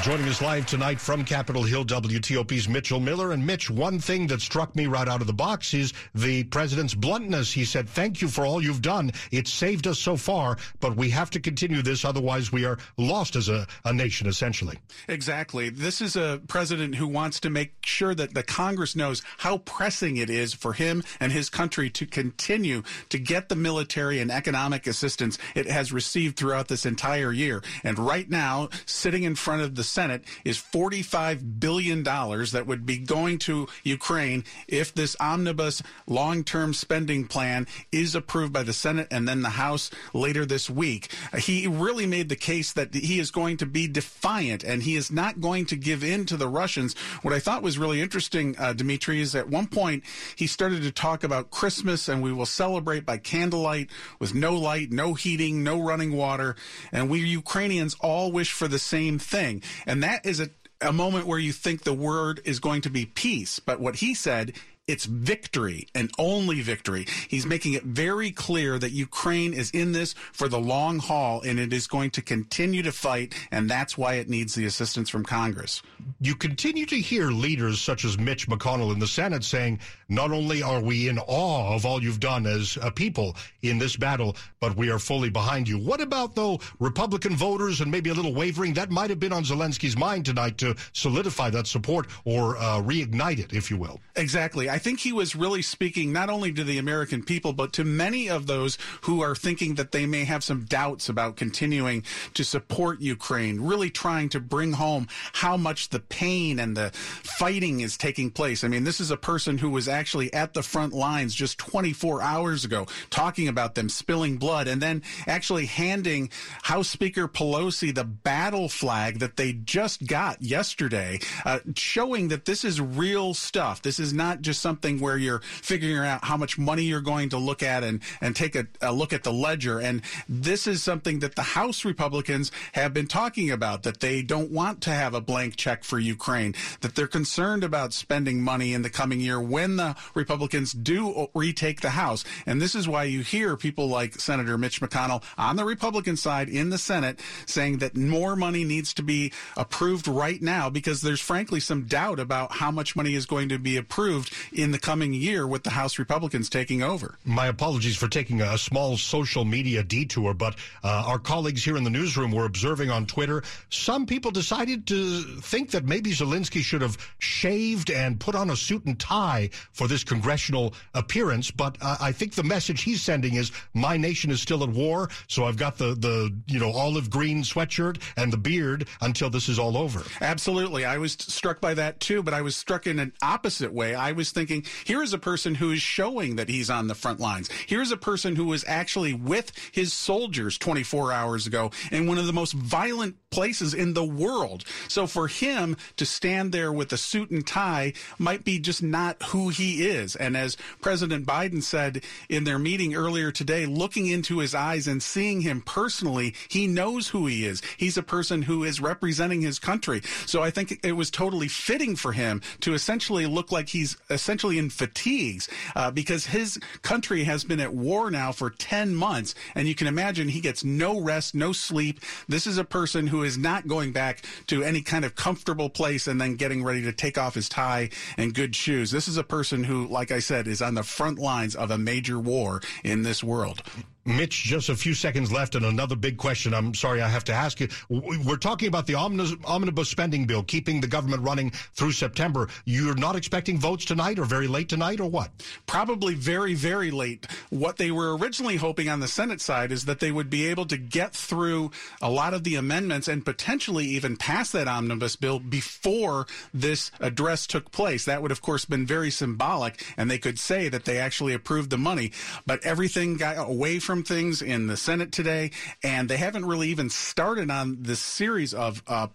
Joining 0.00 0.26
us 0.26 0.40
live 0.40 0.64
tonight 0.66 0.98
from 0.98 1.22
Capitol 1.22 1.62
Hill, 1.62 1.84
WTOP's 1.84 2.66
Mitchell 2.66 2.98
Miller. 2.98 3.32
And 3.32 3.46
Mitch, 3.46 3.70
one 3.70 4.00
thing 4.00 4.26
that 4.28 4.40
struck 4.40 4.74
me 4.74 4.86
right 4.86 5.06
out 5.06 5.20
of 5.20 5.26
the 5.26 5.34
box 5.34 5.74
is 5.74 5.92
the 6.14 6.44
president's 6.44 6.94
bluntness. 6.94 7.52
He 7.52 7.66
said, 7.66 7.88
Thank 7.88 8.22
you 8.22 8.28
for 8.28 8.46
all 8.46 8.60
you've 8.62 8.80
done. 8.80 9.12
It's 9.30 9.52
saved 9.52 9.86
us 9.86 9.98
so 9.98 10.16
far, 10.16 10.56
but 10.80 10.96
we 10.96 11.10
have 11.10 11.28
to 11.30 11.40
continue 11.40 11.82
this. 11.82 12.06
Otherwise, 12.06 12.50
we 12.50 12.64
are 12.64 12.78
lost 12.96 13.36
as 13.36 13.50
a, 13.50 13.66
a 13.84 13.92
nation, 13.92 14.26
essentially. 14.26 14.78
Exactly. 15.08 15.68
This 15.68 16.00
is 16.00 16.16
a 16.16 16.40
president 16.48 16.94
who 16.94 17.06
wants 17.06 17.38
to 17.40 17.50
make 17.50 17.74
sure 17.84 18.14
that 18.14 18.32
the 18.32 18.42
Congress 18.42 18.96
knows 18.96 19.22
how 19.38 19.58
pressing 19.58 20.16
it 20.16 20.30
is 20.30 20.54
for 20.54 20.72
him 20.72 21.04
and 21.20 21.30
his 21.30 21.50
country 21.50 21.90
to 21.90 22.06
continue 22.06 22.82
to 23.10 23.18
get 23.18 23.50
the 23.50 23.56
military 23.56 24.20
and 24.20 24.32
economic 24.32 24.86
assistance 24.86 25.38
it 25.54 25.66
has 25.66 25.92
received 25.92 26.38
throughout 26.38 26.68
this 26.68 26.86
entire 26.86 27.30
year. 27.30 27.62
And 27.84 27.98
right 27.98 28.28
now, 28.28 28.70
sitting 28.86 29.22
in 29.22 29.34
front 29.34 29.60
of 29.60 29.74
the 29.74 29.81
the 29.82 29.88
Senate 29.88 30.22
is 30.44 30.58
$45 30.58 31.58
billion 31.58 32.04
that 32.04 32.64
would 32.68 32.86
be 32.86 32.98
going 32.98 33.36
to 33.38 33.66
Ukraine 33.82 34.44
if 34.68 34.94
this 34.94 35.16
omnibus 35.18 35.82
long 36.06 36.44
term 36.44 36.72
spending 36.72 37.26
plan 37.26 37.66
is 37.90 38.14
approved 38.14 38.52
by 38.52 38.62
the 38.62 38.72
Senate 38.72 39.08
and 39.10 39.26
then 39.26 39.42
the 39.42 39.50
House 39.50 39.90
later 40.14 40.46
this 40.46 40.70
week. 40.70 41.12
He 41.36 41.66
really 41.66 42.06
made 42.06 42.28
the 42.28 42.36
case 42.36 42.72
that 42.74 42.94
he 42.94 43.18
is 43.18 43.32
going 43.32 43.56
to 43.56 43.66
be 43.66 43.88
defiant 43.88 44.62
and 44.62 44.84
he 44.84 44.94
is 44.94 45.10
not 45.10 45.40
going 45.40 45.66
to 45.66 45.74
give 45.74 46.04
in 46.04 46.26
to 46.26 46.36
the 46.36 46.46
Russians. 46.46 46.94
What 47.22 47.34
I 47.34 47.40
thought 47.40 47.64
was 47.64 47.76
really 47.76 48.00
interesting, 48.00 48.54
uh, 48.60 48.74
Dimitri, 48.74 49.20
is 49.20 49.34
at 49.34 49.48
one 49.48 49.66
point 49.66 50.04
he 50.36 50.46
started 50.46 50.82
to 50.82 50.92
talk 50.92 51.24
about 51.24 51.50
Christmas 51.50 52.08
and 52.08 52.22
we 52.22 52.32
will 52.32 52.46
celebrate 52.46 53.04
by 53.04 53.16
candlelight 53.16 53.90
with 54.20 54.32
no 54.32 54.54
light, 54.54 54.92
no 54.92 55.14
heating, 55.14 55.64
no 55.64 55.80
running 55.80 56.12
water. 56.12 56.54
And 56.92 57.10
we 57.10 57.18
Ukrainians 57.26 57.96
all 57.98 58.30
wish 58.30 58.52
for 58.52 58.68
the 58.68 58.78
same 58.78 59.18
thing. 59.18 59.62
And 59.86 60.02
that 60.02 60.24
is 60.26 60.40
a, 60.40 60.50
a 60.80 60.92
moment 60.92 61.26
where 61.26 61.38
you 61.38 61.52
think 61.52 61.82
the 61.82 61.92
word 61.92 62.40
is 62.44 62.60
going 62.60 62.82
to 62.82 62.90
be 62.90 63.06
peace. 63.06 63.58
But 63.58 63.80
what 63.80 63.96
he 63.96 64.14
said 64.14 64.52
it's 64.88 65.04
victory 65.04 65.86
and 65.94 66.10
only 66.18 66.60
victory. 66.60 67.06
He's 67.28 67.46
making 67.46 67.74
it 67.74 67.84
very 67.84 68.32
clear 68.32 68.78
that 68.80 68.90
Ukraine 68.90 69.54
is 69.54 69.70
in 69.70 69.92
this 69.92 70.14
for 70.32 70.48
the 70.48 70.58
long 70.58 70.98
haul 70.98 71.40
and 71.42 71.60
it 71.60 71.72
is 71.72 71.86
going 71.86 72.10
to 72.12 72.22
continue 72.22 72.82
to 72.82 72.90
fight, 72.90 73.34
and 73.52 73.70
that's 73.70 73.96
why 73.96 74.14
it 74.14 74.28
needs 74.28 74.54
the 74.54 74.66
assistance 74.66 75.08
from 75.08 75.24
Congress. 75.24 75.82
You 76.20 76.34
continue 76.34 76.84
to 76.86 76.96
hear 76.96 77.30
leaders 77.30 77.80
such 77.80 78.04
as 78.04 78.18
Mitch 78.18 78.48
McConnell 78.48 78.92
in 78.92 78.98
the 78.98 79.06
Senate 79.06 79.44
saying, 79.44 79.78
not 80.08 80.32
only 80.32 80.62
are 80.62 80.80
we 80.80 81.08
in 81.08 81.18
awe 81.20 81.74
of 81.74 81.86
all 81.86 82.02
you've 82.02 82.20
done 82.20 82.46
as 82.46 82.76
a 82.82 82.90
people 82.90 83.36
in 83.62 83.78
this 83.78 83.96
battle, 83.96 84.36
but 84.60 84.76
we 84.76 84.90
are 84.90 84.98
fully 84.98 85.30
behind 85.30 85.68
you. 85.68 85.78
What 85.78 86.00
about, 86.00 86.34
though, 86.34 86.58
Republican 86.80 87.36
voters 87.36 87.80
and 87.80 87.90
maybe 87.90 88.10
a 88.10 88.14
little 88.14 88.34
wavering? 88.34 88.74
That 88.74 88.90
might 88.90 89.10
have 89.10 89.20
been 89.20 89.32
on 89.32 89.44
Zelensky's 89.44 89.96
mind 89.96 90.24
tonight 90.24 90.58
to 90.58 90.74
solidify 90.92 91.50
that 91.50 91.66
support 91.66 92.08
or 92.24 92.56
uh, 92.56 92.82
reignite 92.82 93.38
it, 93.38 93.52
if 93.52 93.70
you 93.70 93.76
will. 93.76 94.00
Exactly. 94.16 94.68
I 94.72 94.78
think 94.78 95.00
he 95.00 95.12
was 95.12 95.36
really 95.36 95.60
speaking 95.60 96.14
not 96.14 96.30
only 96.30 96.50
to 96.50 96.64
the 96.64 96.78
American 96.78 97.22
people, 97.22 97.52
but 97.52 97.74
to 97.74 97.84
many 97.84 98.30
of 98.30 98.46
those 98.46 98.78
who 99.02 99.20
are 99.20 99.34
thinking 99.34 99.74
that 99.74 99.92
they 99.92 100.06
may 100.06 100.24
have 100.24 100.42
some 100.42 100.64
doubts 100.64 101.10
about 101.10 101.36
continuing 101.36 102.04
to 102.32 102.42
support 102.42 103.02
Ukraine, 103.02 103.60
really 103.60 103.90
trying 103.90 104.30
to 104.30 104.40
bring 104.40 104.72
home 104.72 105.08
how 105.34 105.58
much 105.58 105.90
the 105.90 106.00
pain 106.00 106.58
and 106.58 106.74
the 106.74 106.90
fighting 106.94 107.80
is 107.80 107.98
taking 107.98 108.30
place. 108.30 108.64
I 108.64 108.68
mean, 108.68 108.84
this 108.84 108.98
is 108.98 109.10
a 109.10 109.16
person 109.18 109.58
who 109.58 109.68
was 109.68 109.88
actually 109.88 110.32
at 110.32 110.54
the 110.54 110.62
front 110.62 110.94
lines 110.94 111.34
just 111.34 111.58
24 111.58 112.22
hours 112.22 112.64
ago 112.64 112.86
talking 113.10 113.48
about 113.48 113.74
them 113.74 113.90
spilling 113.90 114.38
blood 114.38 114.68
and 114.68 114.80
then 114.80 115.02
actually 115.26 115.66
handing 115.66 116.30
House 116.62 116.88
Speaker 116.88 117.28
Pelosi 117.28 117.94
the 117.94 118.04
battle 118.04 118.70
flag 118.70 119.18
that 119.18 119.36
they 119.36 119.52
just 119.52 120.06
got 120.06 120.40
yesterday, 120.40 121.20
uh, 121.44 121.58
showing 121.76 122.28
that 122.28 122.46
this 122.46 122.64
is 122.64 122.80
real 122.80 123.34
stuff. 123.34 123.82
This 123.82 124.00
is 124.00 124.14
not 124.14 124.40
just 124.40 124.61
something 124.62 125.00
where 125.00 125.18
you're 125.18 125.40
figuring 125.40 126.08
out 126.08 126.24
how 126.24 126.36
much 126.36 126.56
money 126.56 126.84
you're 126.84 127.00
going 127.00 127.28
to 127.30 127.38
look 127.38 127.62
at 127.62 127.84
and, 127.84 128.00
and 128.20 128.34
take 128.34 128.54
a, 128.56 128.66
a 128.80 128.92
look 128.92 129.12
at 129.12 129.24
the 129.24 129.32
ledger. 129.32 129.80
And 129.80 130.02
this 130.28 130.66
is 130.66 130.82
something 130.82 131.18
that 131.18 131.36
the 131.36 131.42
House 131.42 131.84
Republicans 131.84 132.52
have 132.72 132.94
been 132.94 133.08
talking 133.08 133.50
about, 133.50 133.82
that 133.82 134.00
they 134.00 134.22
don't 134.22 134.50
want 134.50 134.80
to 134.82 134.90
have 134.90 135.14
a 135.14 135.20
blank 135.20 135.56
check 135.56 135.84
for 135.84 135.98
Ukraine, 135.98 136.54
that 136.80 136.94
they're 136.94 137.06
concerned 137.06 137.64
about 137.64 137.92
spending 137.92 138.40
money 138.40 138.72
in 138.72 138.82
the 138.82 138.90
coming 138.90 139.20
year 139.20 139.40
when 139.40 139.76
the 139.76 139.96
Republicans 140.14 140.72
do 140.72 141.28
retake 141.34 141.80
the 141.80 141.90
House. 141.90 142.24
And 142.46 142.62
this 142.62 142.74
is 142.74 142.88
why 142.88 143.04
you 143.04 143.20
hear 143.20 143.56
people 143.56 143.88
like 143.88 144.20
Senator 144.20 144.56
Mitch 144.56 144.80
McConnell 144.80 145.22
on 145.36 145.56
the 145.56 145.64
Republican 145.64 146.16
side 146.16 146.48
in 146.48 146.70
the 146.70 146.78
Senate 146.78 147.20
saying 147.46 147.78
that 147.78 147.96
more 147.96 148.36
money 148.36 148.64
needs 148.64 148.94
to 148.94 149.02
be 149.02 149.32
approved 149.56 150.06
right 150.06 150.40
now 150.40 150.70
because 150.70 151.02
there's 151.02 151.20
frankly 151.20 151.60
some 151.60 151.84
doubt 151.84 152.20
about 152.20 152.52
how 152.52 152.70
much 152.70 152.94
money 152.94 153.14
is 153.14 153.26
going 153.26 153.48
to 153.48 153.58
be 153.58 153.76
approved 153.76 154.32
in 154.54 154.70
the 154.70 154.78
coming 154.78 155.12
year 155.14 155.46
with 155.46 155.62
the 155.62 155.70
House 155.70 155.98
Republicans 155.98 156.48
taking 156.48 156.82
over. 156.82 157.16
My 157.24 157.46
apologies 157.46 157.96
for 157.96 158.08
taking 158.08 158.40
a 158.40 158.58
small 158.58 158.96
social 158.96 159.44
media 159.44 159.82
detour, 159.82 160.34
but 160.34 160.56
uh, 160.84 161.04
our 161.06 161.18
colleagues 161.18 161.64
here 161.64 161.76
in 161.76 161.84
the 161.84 161.90
newsroom 161.90 162.32
were 162.32 162.44
observing 162.44 162.90
on 162.90 163.06
Twitter. 163.06 163.42
Some 163.70 164.06
people 164.06 164.30
decided 164.30 164.86
to 164.88 165.22
think 165.40 165.70
that 165.70 165.84
maybe 165.84 166.10
Zelensky 166.10 166.60
should 166.60 166.82
have 166.82 166.98
shaved 167.18 167.90
and 167.90 168.20
put 168.20 168.34
on 168.34 168.50
a 168.50 168.56
suit 168.56 168.84
and 168.84 168.98
tie 168.98 169.50
for 169.72 169.88
this 169.88 170.04
congressional 170.04 170.74
appearance. 170.94 171.50
But 171.50 171.78
uh, 171.80 171.96
I 172.00 172.12
think 172.12 172.34
the 172.34 172.42
message 172.42 172.82
he's 172.82 173.02
sending 173.02 173.34
is 173.34 173.52
my 173.74 173.96
nation 173.96 174.30
is 174.30 174.40
still 174.40 174.62
at 174.62 174.70
war, 174.70 175.08
so 175.28 175.44
I've 175.44 175.56
got 175.56 175.78
the 175.78 175.94
the 175.94 176.32
you 176.46 176.60
know 176.60 176.70
olive 176.70 177.10
green 177.10 177.42
sweatshirt 177.42 178.00
and 178.16 178.32
the 178.32 178.36
beard 178.36 178.88
until 179.00 179.30
this 179.30 179.48
is 179.48 179.58
all 179.58 179.76
over. 179.76 180.02
Absolutely, 180.20 180.84
I 180.84 180.98
was 180.98 181.12
struck 181.12 181.60
by 181.60 181.74
that 181.74 182.00
too, 182.00 182.22
but 182.22 182.34
I 182.34 182.42
was 182.42 182.56
struck 182.56 182.86
in 182.86 182.98
an 182.98 183.12
opposite 183.22 183.72
way. 183.72 183.94
I 183.94 184.12
was 184.12 184.30
thinking 184.30 184.41
thinking, 184.46 184.70
here 184.84 185.02
is 185.02 185.12
a 185.12 185.18
person 185.18 185.54
who 185.54 185.70
is 185.70 185.80
showing 185.80 186.36
that 186.36 186.48
he's 186.48 186.70
on 186.70 186.88
the 186.88 186.94
front 186.94 187.20
lines. 187.20 187.48
Here's 187.66 187.92
a 187.92 187.96
person 187.96 188.36
who 188.36 188.46
was 188.46 188.64
actually 188.66 189.14
with 189.14 189.52
his 189.72 189.92
soldiers 189.92 190.58
24 190.58 191.12
hours 191.12 191.46
ago 191.46 191.70
in 191.90 192.06
one 192.06 192.18
of 192.18 192.26
the 192.26 192.32
most 192.32 192.52
violent 192.52 193.16
places 193.30 193.72
in 193.72 193.94
the 193.94 194.04
world. 194.04 194.64
So 194.88 195.06
for 195.06 195.28
him 195.28 195.76
to 195.96 196.04
stand 196.04 196.52
there 196.52 196.72
with 196.72 196.92
a 196.92 196.96
suit 196.96 197.30
and 197.30 197.46
tie 197.46 197.92
might 198.18 198.44
be 198.44 198.58
just 198.58 198.82
not 198.82 199.22
who 199.22 199.48
he 199.48 199.86
is. 199.86 200.16
And 200.16 200.36
as 200.36 200.56
President 200.80 201.26
Biden 201.26 201.62
said 201.62 202.02
in 202.28 202.44
their 202.44 202.58
meeting 202.58 202.94
earlier 202.94 203.30
today, 203.30 203.64
looking 203.64 204.06
into 204.08 204.38
his 204.38 204.54
eyes 204.54 204.88
and 204.88 205.02
seeing 205.02 205.40
him 205.40 205.62
personally, 205.62 206.34
he 206.48 206.66
knows 206.66 207.08
who 207.08 207.26
he 207.26 207.46
is. 207.46 207.62
He's 207.76 207.96
a 207.96 208.02
person 208.02 208.42
who 208.42 208.64
is 208.64 208.80
representing 208.80 209.40
his 209.40 209.58
country. 209.58 210.02
So 210.26 210.42
I 210.42 210.50
think 210.50 210.80
it 210.82 210.92
was 210.92 211.10
totally 211.10 211.48
fitting 211.48 211.96
for 211.96 212.12
him 212.12 212.42
to 212.60 212.74
essentially 212.74 213.26
look 213.26 213.52
like 213.52 213.68
he's 213.68 213.96
essentially 214.10 214.31
in 214.32 214.70
fatigues 214.70 215.48
uh, 215.76 215.90
because 215.90 216.26
his 216.26 216.58
country 216.80 217.24
has 217.24 217.44
been 217.44 217.60
at 217.60 217.74
war 217.74 218.10
now 218.10 218.32
for 218.32 218.50
10 218.50 218.94
months. 218.94 219.34
And 219.54 219.68
you 219.68 219.74
can 219.74 219.86
imagine 219.86 220.28
he 220.28 220.40
gets 220.40 220.64
no 220.64 221.00
rest, 221.00 221.34
no 221.34 221.52
sleep. 221.52 222.00
This 222.28 222.46
is 222.46 222.56
a 222.56 222.64
person 222.64 223.06
who 223.06 223.22
is 223.22 223.36
not 223.36 223.68
going 223.68 223.92
back 223.92 224.24
to 224.46 224.62
any 224.62 224.80
kind 224.80 225.04
of 225.04 225.14
comfortable 225.14 225.68
place 225.68 226.06
and 226.06 226.20
then 226.20 226.36
getting 226.36 226.64
ready 226.64 226.82
to 226.82 226.92
take 226.92 227.18
off 227.18 227.34
his 227.34 227.48
tie 227.48 227.90
and 228.16 228.34
good 228.34 228.56
shoes. 228.56 228.90
This 228.90 229.06
is 229.06 229.18
a 229.18 229.24
person 229.24 229.64
who, 229.64 229.86
like 229.86 230.10
I 230.10 230.18
said, 230.18 230.48
is 230.48 230.62
on 230.62 230.74
the 230.74 230.82
front 230.82 231.18
lines 231.18 231.54
of 231.54 231.70
a 231.70 231.78
major 231.78 232.18
war 232.18 232.60
in 232.82 233.02
this 233.02 233.22
world. 233.22 233.62
Mitch, 234.04 234.42
just 234.42 234.68
a 234.68 234.74
few 234.74 234.94
seconds 234.94 235.30
left, 235.30 235.54
and 235.54 235.64
another 235.64 235.94
big 235.94 236.16
question. 236.16 236.52
I'm 236.52 236.74
sorry 236.74 237.00
I 237.00 237.08
have 237.08 237.22
to 237.24 237.32
ask 237.32 237.60
you. 237.60 237.68
We're 237.88 238.36
talking 238.36 238.66
about 238.66 238.86
the 238.86 238.96
omnibus 238.96 239.88
spending 239.88 240.26
bill, 240.26 240.42
keeping 240.42 240.80
the 240.80 240.88
government 240.88 241.22
running 241.22 241.50
through 241.50 241.92
September. 241.92 242.48
You're 242.64 242.96
not 242.96 243.14
expecting 243.14 243.60
votes 243.60 243.84
tonight, 243.84 244.18
or 244.18 244.24
very 244.24 244.48
late 244.48 244.68
tonight, 244.68 244.98
or 244.98 245.08
what? 245.08 245.30
Probably 245.66 246.14
very, 246.14 246.54
very 246.54 246.90
late. 246.90 247.28
What 247.50 247.76
they 247.76 247.92
were 247.92 248.16
originally 248.16 248.56
hoping 248.56 248.88
on 248.88 248.98
the 248.98 249.06
Senate 249.06 249.40
side 249.40 249.70
is 249.70 249.84
that 249.84 250.00
they 250.00 250.10
would 250.10 250.30
be 250.30 250.46
able 250.46 250.66
to 250.66 250.76
get 250.76 251.14
through 251.14 251.70
a 252.00 252.10
lot 252.10 252.34
of 252.34 252.42
the 252.42 252.56
amendments 252.56 253.06
and 253.06 253.24
potentially 253.24 253.86
even 253.86 254.16
pass 254.16 254.50
that 254.50 254.66
omnibus 254.66 255.14
bill 255.14 255.38
before 255.38 256.26
this 256.52 256.90
address 256.98 257.46
took 257.46 257.70
place. 257.70 258.04
That 258.04 258.20
would, 258.20 258.32
of 258.32 258.42
course, 258.42 258.64
been 258.64 258.86
very 258.86 259.10
symbolic, 259.10 259.84
and 259.96 260.10
they 260.10 260.18
could 260.18 260.40
say 260.40 260.68
that 260.68 260.86
they 260.86 260.98
actually 260.98 261.34
approved 261.34 261.70
the 261.70 261.78
money. 261.78 262.10
But 262.46 262.64
everything 262.64 263.16
got 263.16 263.36
away 263.38 263.78
from 263.78 263.91
things 264.00 264.40
in 264.40 264.66
the 264.66 264.76
Senate 264.78 265.12
today, 265.12 265.50
and 265.84 266.08
they 266.08 266.16
haven't 266.16 266.46
really 266.46 266.68
even 266.68 266.88
started 266.88 267.50
on 267.50 267.82
this 267.82 268.00
series 268.00 268.54
of 268.54 268.82
uh, 268.86 269.08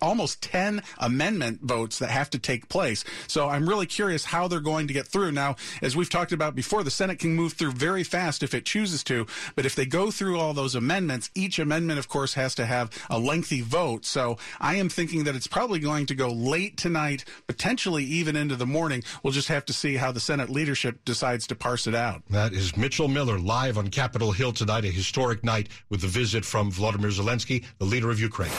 almost 0.00 0.42
10 0.42 0.82
amendment 0.98 1.60
votes 1.62 1.98
that 1.98 2.10
have 2.10 2.30
to 2.30 2.38
take 2.38 2.68
place. 2.68 3.04
So 3.26 3.48
I'm 3.48 3.68
really 3.68 3.86
curious 3.86 4.24
how 4.24 4.48
they're 4.48 4.60
going 4.60 4.88
to 4.88 4.94
get 4.94 5.06
through. 5.06 5.32
Now, 5.32 5.56
as 5.82 5.96
we've 5.96 6.10
talked 6.10 6.32
about 6.32 6.54
before, 6.54 6.82
the 6.82 6.90
Senate 6.90 7.18
can 7.18 7.34
move 7.34 7.54
through 7.54 7.72
very 7.72 8.04
fast 8.04 8.42
if 8.42 8.54
it 8.54 8.64
chooses 8.64 9.02
to, 9.04 9.26
but 9.54 9.66
if 9.66 9.74
they 9.74 9.86
go 9.86 10.10
through 10.10 10.38
all 10.38 10.54
those 10.54 10.74
amendments, 10.74 11.30
each 11.34 11.58
amendment, 11.58 11.98
of 11.98 12.08
course, 12.08 12.34
has 12.34 12.54
to 12.56 12.66
have 12.66 12.90
a 13.10 13.18
lengthy 13.18 13.60
vote. 13.60 14.04
So 14.04 14.38
I 14.60 14.76
am 14.76 14.88
thinking 14.88 15.24
that 15.24 15.36
it's 15.36 15.46
probably 15.46 15.78
going 15.78 16.06
to 16.06 16.14
go 16.14 16.28
late 16.28 16.76
tonight, 16.76 17.24
potentially 17.46 18.04
even 18.04 18.36
into 18.36 18.56
the 18.56 18.66
morning. 18.66 19.02
We'll 19.22 19.32
just 19.32 19.48
have 19.48 19.64
to 19.66 19.72
see 19.72 19.96
how 19.96 20.12
the 20.12 20.20
Senate 20.20 20.50
leadership 20.50 21.04
decides 21.04 21.46
to 21.48 21.54
parse 21.54 21.86
it 21.86 21.94
out. 21.94 22.22
That 22.30 22.52
is 22.52 22.76
Mitchell 22.76 23.08
Miller 23.08 23.38
live 23.38 23.78
on 23.78 23.88
Capitol 23.88 24.32
Hill 24.32 24.52
tonight, 24.52 24.84
a 24.84 24.88
historic 24.88 25.44
night 25.44 25.68
with 25.88 26.00
the 26.00 26.08
visit 26.08 26.44
from 26.44 26.70
Vladimir 26.70 27.10
Zelensky, 27.10 27.64
the 27.78 27.84
leader 27.84 28.10
of 28.10 28.20
Ukraine. 28.20 28.50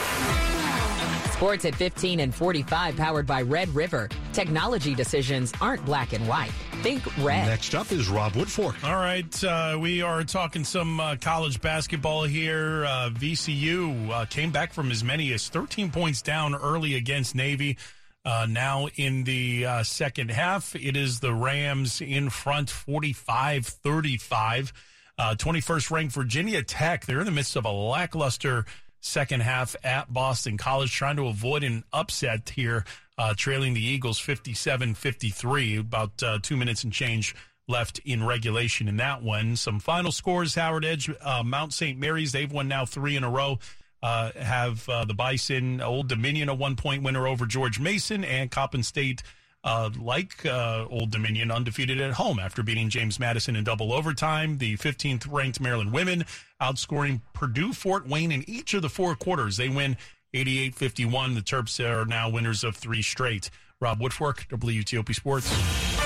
Sports 1.40 1.64
at 1.64 1.74
15 1.74 2.20
and 2.20 2.34
45, 2.34 2.96
powered 2.98 3.26
by 3.26 3.40
Red 3.40 3.70
River. 3.70 4.10
Technology 4.34 4.94
decisions 4.94 5.54
aren't 5.62 5.82
black 5.86 6.12
and 6.12 6.28
white. 6.28 6.50
Think 6.82 7.02
red. 7.24 7.46
Next 7.46 7.74
up 7.74 7.90
is 7.92 8.10
Rob 8.10 8.34
Woodfork. 8.34 8.84
All 8.84 8.96
right, 8.96 9.44
uh, 9.44 9.78
we 9.80 10.02
are 10.02 10.22
talking 10.22 10.64
some 10.64 11.00
uh, 11.00 11.16
college 11.18 11.62
basketball 11.62 12.24
here. 12.24 12.84
Uh, 12.84 13.08
VCU 13.14 14.10
uh, 14.10 14.26
came 14.26 14.50
back 14.50 14.74
from 14.74 14.90
as 14.90 15.02
many 15.02 15.32
as 15.32 15.48
13 15.48 15.90
points 15.90 16.20
down 16.20 16.54
early 16.54 16.94
against 16.94 17.34
Navy. 17.34 17.78
Uh, 18.22 18.46
now 18.46 18.88
in 18.96 19.24
the 19.24 19.64
uh, 19.64 19.82
second 19.82 20.30
half, 20.30 20.76
it 20.76 20.94
is 20.94 21.20
the 21.20 21.32
Rams 21.32 22.02
in 22.02 22.28
front 22.28 22.68
45 22.68 23.64
35. 23.64 24.74
21st 25.18 25.90
ranked 25.90 26.14
Virginia 26.14 26.62
Tech. 26.62 27.04
They're 27.04 27.20
in 27.20 27.26
the 27.26 27.30
midst 27.30 27.54
of 27.54 27.66
a 27.66 27.70
lackluster 27.70 28.64
second 29.00 29.40
half 29.40 29.74
at 29.82 30.12
Boston 30.12 30.56
College, 30.56 30.92
trying 30.92 31.16
to 31.16 31.26
avoid 31.26 31.64
an 31.64 31.84
upset 31.92 32.50
here, 32.50 32.84
uh, 33.18 33.34
trailing 33.36 33.74
the 33.74 33.84
Eagles 33.84 34.18
57 34.18 34.94
53, 34.94 35.78
about 35.78 36.22
uh, 36.22 36.38
two 36.42 36.56
minutes 36.56 36.84
and 36.84 36.92
change 36.92 37.34
left 37.68 38.00
in 38.00 38.24
regulation 38.24 38.88
in 38.88 38.96
that 38.98 39.22
one. 39.22 39.56
Some 39.56 39.80
final 39.80 40.12
scores 40.12 40.54
Howard 40.54 40.84
Edge, 40.84 41.10
uh, 41.20 41.42
Mount 41.44 41.72
St. 41.72 41.98
Mary's, 41.98 42.32
they've 42.32 42.50
won 42.50 42.68
now 42.68 42.84
three 42.84 43.16
in 43.16 43.24
a 43.24 43.30
row. 43.30 43.58
Uh, 44.02 44.32
have 44.32 44.88
uh, 44.88 45.04
the 45.04 45.12
Bison, 45.12 45.82
Old 45.82 46.08
Dominion, 46.08 46.48
a 46.48 46.54
one 46.54 46.74
point 46.74 47.02
winner 47.02 47.26
over 47.26 47.44
George 47.44 47.78
Mason, 47.78 48.24
and 48.24 48.50
Coppin 48.50 48.82
State 48.82 49.22
uh, 49.62 49.90
like 50.00 50.46
uh, 50.46 50.86
Old 50.88 51.10
Dominion, 51.10 51.50
undefeated 51.50 52.00
at 52.00 52.12
home 52.12 52.38
after 52.38 52.62
beating 52.62 52.88
James 52.88 53.20
Madison 53.20 53.56
in 53.56 53.64
double 53.64 53.92
overtime. 53.92 54.56
The 54.58 54.76
15th 54.78 55.30
ranked 55.30 55.60
Maryland 55.60 55.92
women 55.92 56.24
outscoring 56.60 57.20
Purdue 57.32 57.72
Fort 57.72 58.06
Wayne 58.06 58.32
in 58.32 58.48
each 58.48 58.74
of 58.74 58.82
the 58.82 58.88
four 58.88 59.14
quarters. 59.14 59.56
They 59.56 59.68
win 59.68 59.96
88 60.34 60.74
51. 60.74 61.34
The 61.34 61.40
Terps 61.40 61.80
are 61.84 62.04
now 62.04 62.28
winners 62.28 62.64
of 62.64 62.76
three 62.76 63.02
straight. 63.02 63.50
Rob 63.80 64.00
Woodfork, 64.00 64.46
WTOP 64.48 65.14
Sports. 65.14 65.99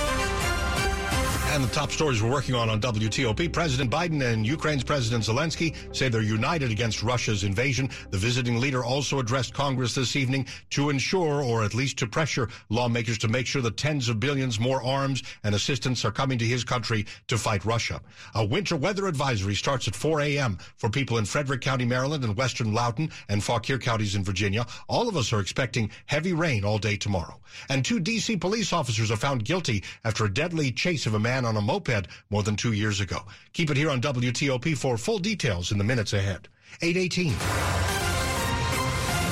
And 1.55 1.63
the 1.63 1.69
top 1.69 1.93
stories 1.93 2.21
we're 2.21 2.33
working 2.33 2.57
on 2.57 2.69
on 2.69 2.81
WTOP. 2.81 3.53
President 3.53 3.89
Biden 3.89 4.21
and 4.25 4.45
Ukraine's 4.45 4.83
President 4.83 5.23
Zelensky 5.23 5.73
say 5.95 6.09
they're 6.09 6.21
united 6.21 6.73
against 6.73 7.01
Russia's 7.01 7.45
invasion. 7.45 7.91
The 8.11 8.19
visiting 8.19 8.59
leader 8.59 8.85
also 8.85 9.21
addressed 9.21 9.55
Congress 9.55 9.95
this 9.95 10.17
evening 10.17 10.49
to 10.71 10.91
ensure, 10.91 11.45
or 11.45 11.63
at 11.63 11.73
least 11.73 11.97
to 11.99 12.09
pressure 12.09 12.49
lawmakers 12.71 13.19
to 13.19 13.29
make 13.29 13.47
sure 13.47 13.63
that 13.63 13.77
tens 13.77 14.09
of 14.09 14.19
billions 14.19 14.59
more 14.59 14.83
arms 14.83 15.23
and 15.45 15.55
assistance 15.55 16.05
are 16.05 16.11
coming 16.11 16.39
to 16.39 16.45
his 16.45 16.65
country 16.65 17.07
to 17.29 17.39
fight 17.39 17.65
Russia. 17.65 18.01
A 18.35 18.45
winter 18.45 18.75
weather 18.75 19.07
advisory 19.07 19.55
starts 19.55 19.87
at 19.87 19.95
4 19.95 20.23
a.m. 20.23 20.59
for 20.77 20.91
people 20.91 21.19
in 21.19 21.25
Frederick 21.25 21.61
County, 21.61 21.85
Maryland, 21.85 22.25
and 22.25 22.37
western 22.37 22.73
Loudoun 22.75 23.13
and 23.29 23.45
Fauquier 23.45 23.79
counties 23.79 24.17
in 24.17 24.25
Virginia. 24.25 24.67
All 24.89 25.09
of 25.09 25.17
us 25.17 25.33
are 25.33 25.39
expecting 25.39 25.93
heavy 26.07 26.33
rain 26.33 26.65
all 26.65 26.79
day 26.79 26.97
tomorrow. 26.97 27.39
And 27.69 27.85
two 27.85 28.01
D.C. 28.01 28.39
police 28.39 28.73
officers 28.73 29.13
are 29.13 29.17
found 29.17 29.45
guilty 29.45 29.85
after 30.05 30.25
a 30.25 30.35
deadly 30.35 30.73
chase 30.73 31.07
of 31.07 31.15
a 31.15 31.21
man 31.21 31.44
on 31.45 31.57
a 31.57 31.61
moped 31.61 32.09
more 32.31 32.43
than 32.43 32.57
two 32.57 32.73
years 32.73 33.01
ago. 33.01 33.19
Keep 33.53 33.71
it 33.71 33.77
here 33.77 33.91
on 33.91 34.01
WTOP 34.01 34.77
for 34.77 34.97
full 34.97 35.19
details 35.19 35.73
in 35.73 35.79
the 35.79 35.85
minutes 35.85 36.13
ahead. 36.13 36.49
818. 36.83 37.33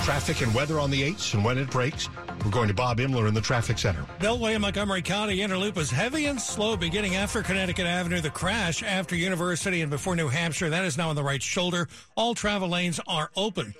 Traffic 0.04 0.40
and 0.40 0.52
weather 0.52 0.80
on 0.80 0.90
the 0.90 1.02
8s 1.12 1.34
and 1.34 1.44
when 1.44 1.58
it 1.58 1.70
breaks. 1.70 2.08
We're 2.44 2.50
going 2.50 2.66
to 2.66 2.74
Bob 2.74 2.98
Imler 2.98 3.28
in 3.28 3.34
the 3.34 3.40
traffic 3.40 3.78
center. 3.78 4.04
Beltway 4.18 4.56
in 4.56 4.62
Montgomery 4.62 5.00
County 5.00 5.38
Interloop 5.38 5.78
is 5.78 5.92
heavy 5.92 6.26
and 6.26 6.40
slow 6.40 6.76
beginning 6.76 7.14
after 7.14 7.40
Connecticut 7.40 7.86
Avenue. 7.86 8.20
The 8.20 8.30
crash 8.30 8.82
after 8.82 9.14
University 9.14 9.80
and 9.80 9.90
before 9.90 10.16
New 10.16 10.26
Hampshire. 10.26 10.70
That 10.70 10.84
is 10.84 10.98
now 10.98 11.10
on 11.10 11.16
the 11.16 11.22
right 11.22 11.42
shoulder. 11.42 11.88
All 12.16 12.34
travel 12.34 12.68
lanes 12.68 12.98
are 13.06 13.30
open. 13.36 13.74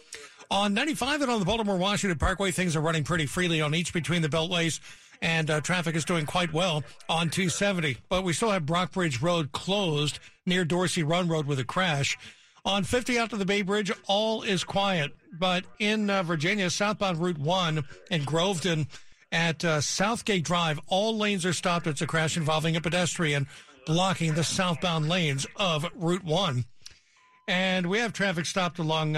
On 0.49 0.73
95 0.75 1.23
and 1.23 1.31
on 1.31 1.41
the 1.41 1.47
Baltimore 1.47 1.79
Washington 1.79 2.19
Parkway, 2.19 2.53
things 2.53 2.77
are 2.77 2.81
running 2.81 3.03
pretty 3.03 3.27
freely 3.27 3.61
on 3.61 3.75
each 3.75 3.93
between 3.93 4.23
the 4.23 4.29
beltways 4.29 4.79
and 5.23 5.51
uh, 5.51 5.61
traffic 5.61 5.95
is 5.95 6.05
doing 6.05 6.27
quite 6.27 6.53
well 6.53 6.83
on 7.09 7.31
270. 7.31 7.97
But 8.09 8.25
we 8.25 8.33
still 8.33 8.51
have 8.51 8.65
Brockbridge 8.65 9.23
Road 9.23 9.53
closed 9.53 10.19
near 10.45 10.65
Dorsey 10.65 11.05
Run 11.05 11.29
Road 11.29 11.47
with 11.47 11.61
a 11.61 11.65
crash. 11.65 12.19
On 12.65 12.85
50 12.85 13.19
out 13.19 13.31
to 13.31 13.37
the 13.37 13.47
Bay 13.47 13.63
Bridge, 13.63 13.91
all 14.07 14.43
is 14.43 14.65
quiet. 14.65 15.13
But 15.33 15.65
in 15.79 16.11
uh, 16.11 16.23
Virginia, 16.25 16.69
southbound 16.71 17.19
Route 17.19 17.39
1 17.39 17.83
in 18.11 18.25
Groveton 18.25 18.89
at 19.31 19.65
uh, 19.65 19.81
Southgate 19.81 20.45
Drive, 20.45 20.79
all 20.89 21.17
lanes 21.17 21.47
are 21.47 21.53
stopped. 21.53 21.87
It's 21.87 22.03
a 22.03 22.07
crash 22.07 22.37
involving 22.37 22.77
a 22.77 22.81
pedestrian 22.81 23.49
blocking 23.87 24.35
the 24.35 24.45
southbound 24.45 25.09
lanes 25.09 25.47
of 25.57 25.87
Route 25.95 26.25
1. 26.25 26.65
And 27.49 27.87
we 27.87 27.99
have 27.99 28.13
traffic 28.13 28.47
stopped 28.47 28.79
along 28.79 29.17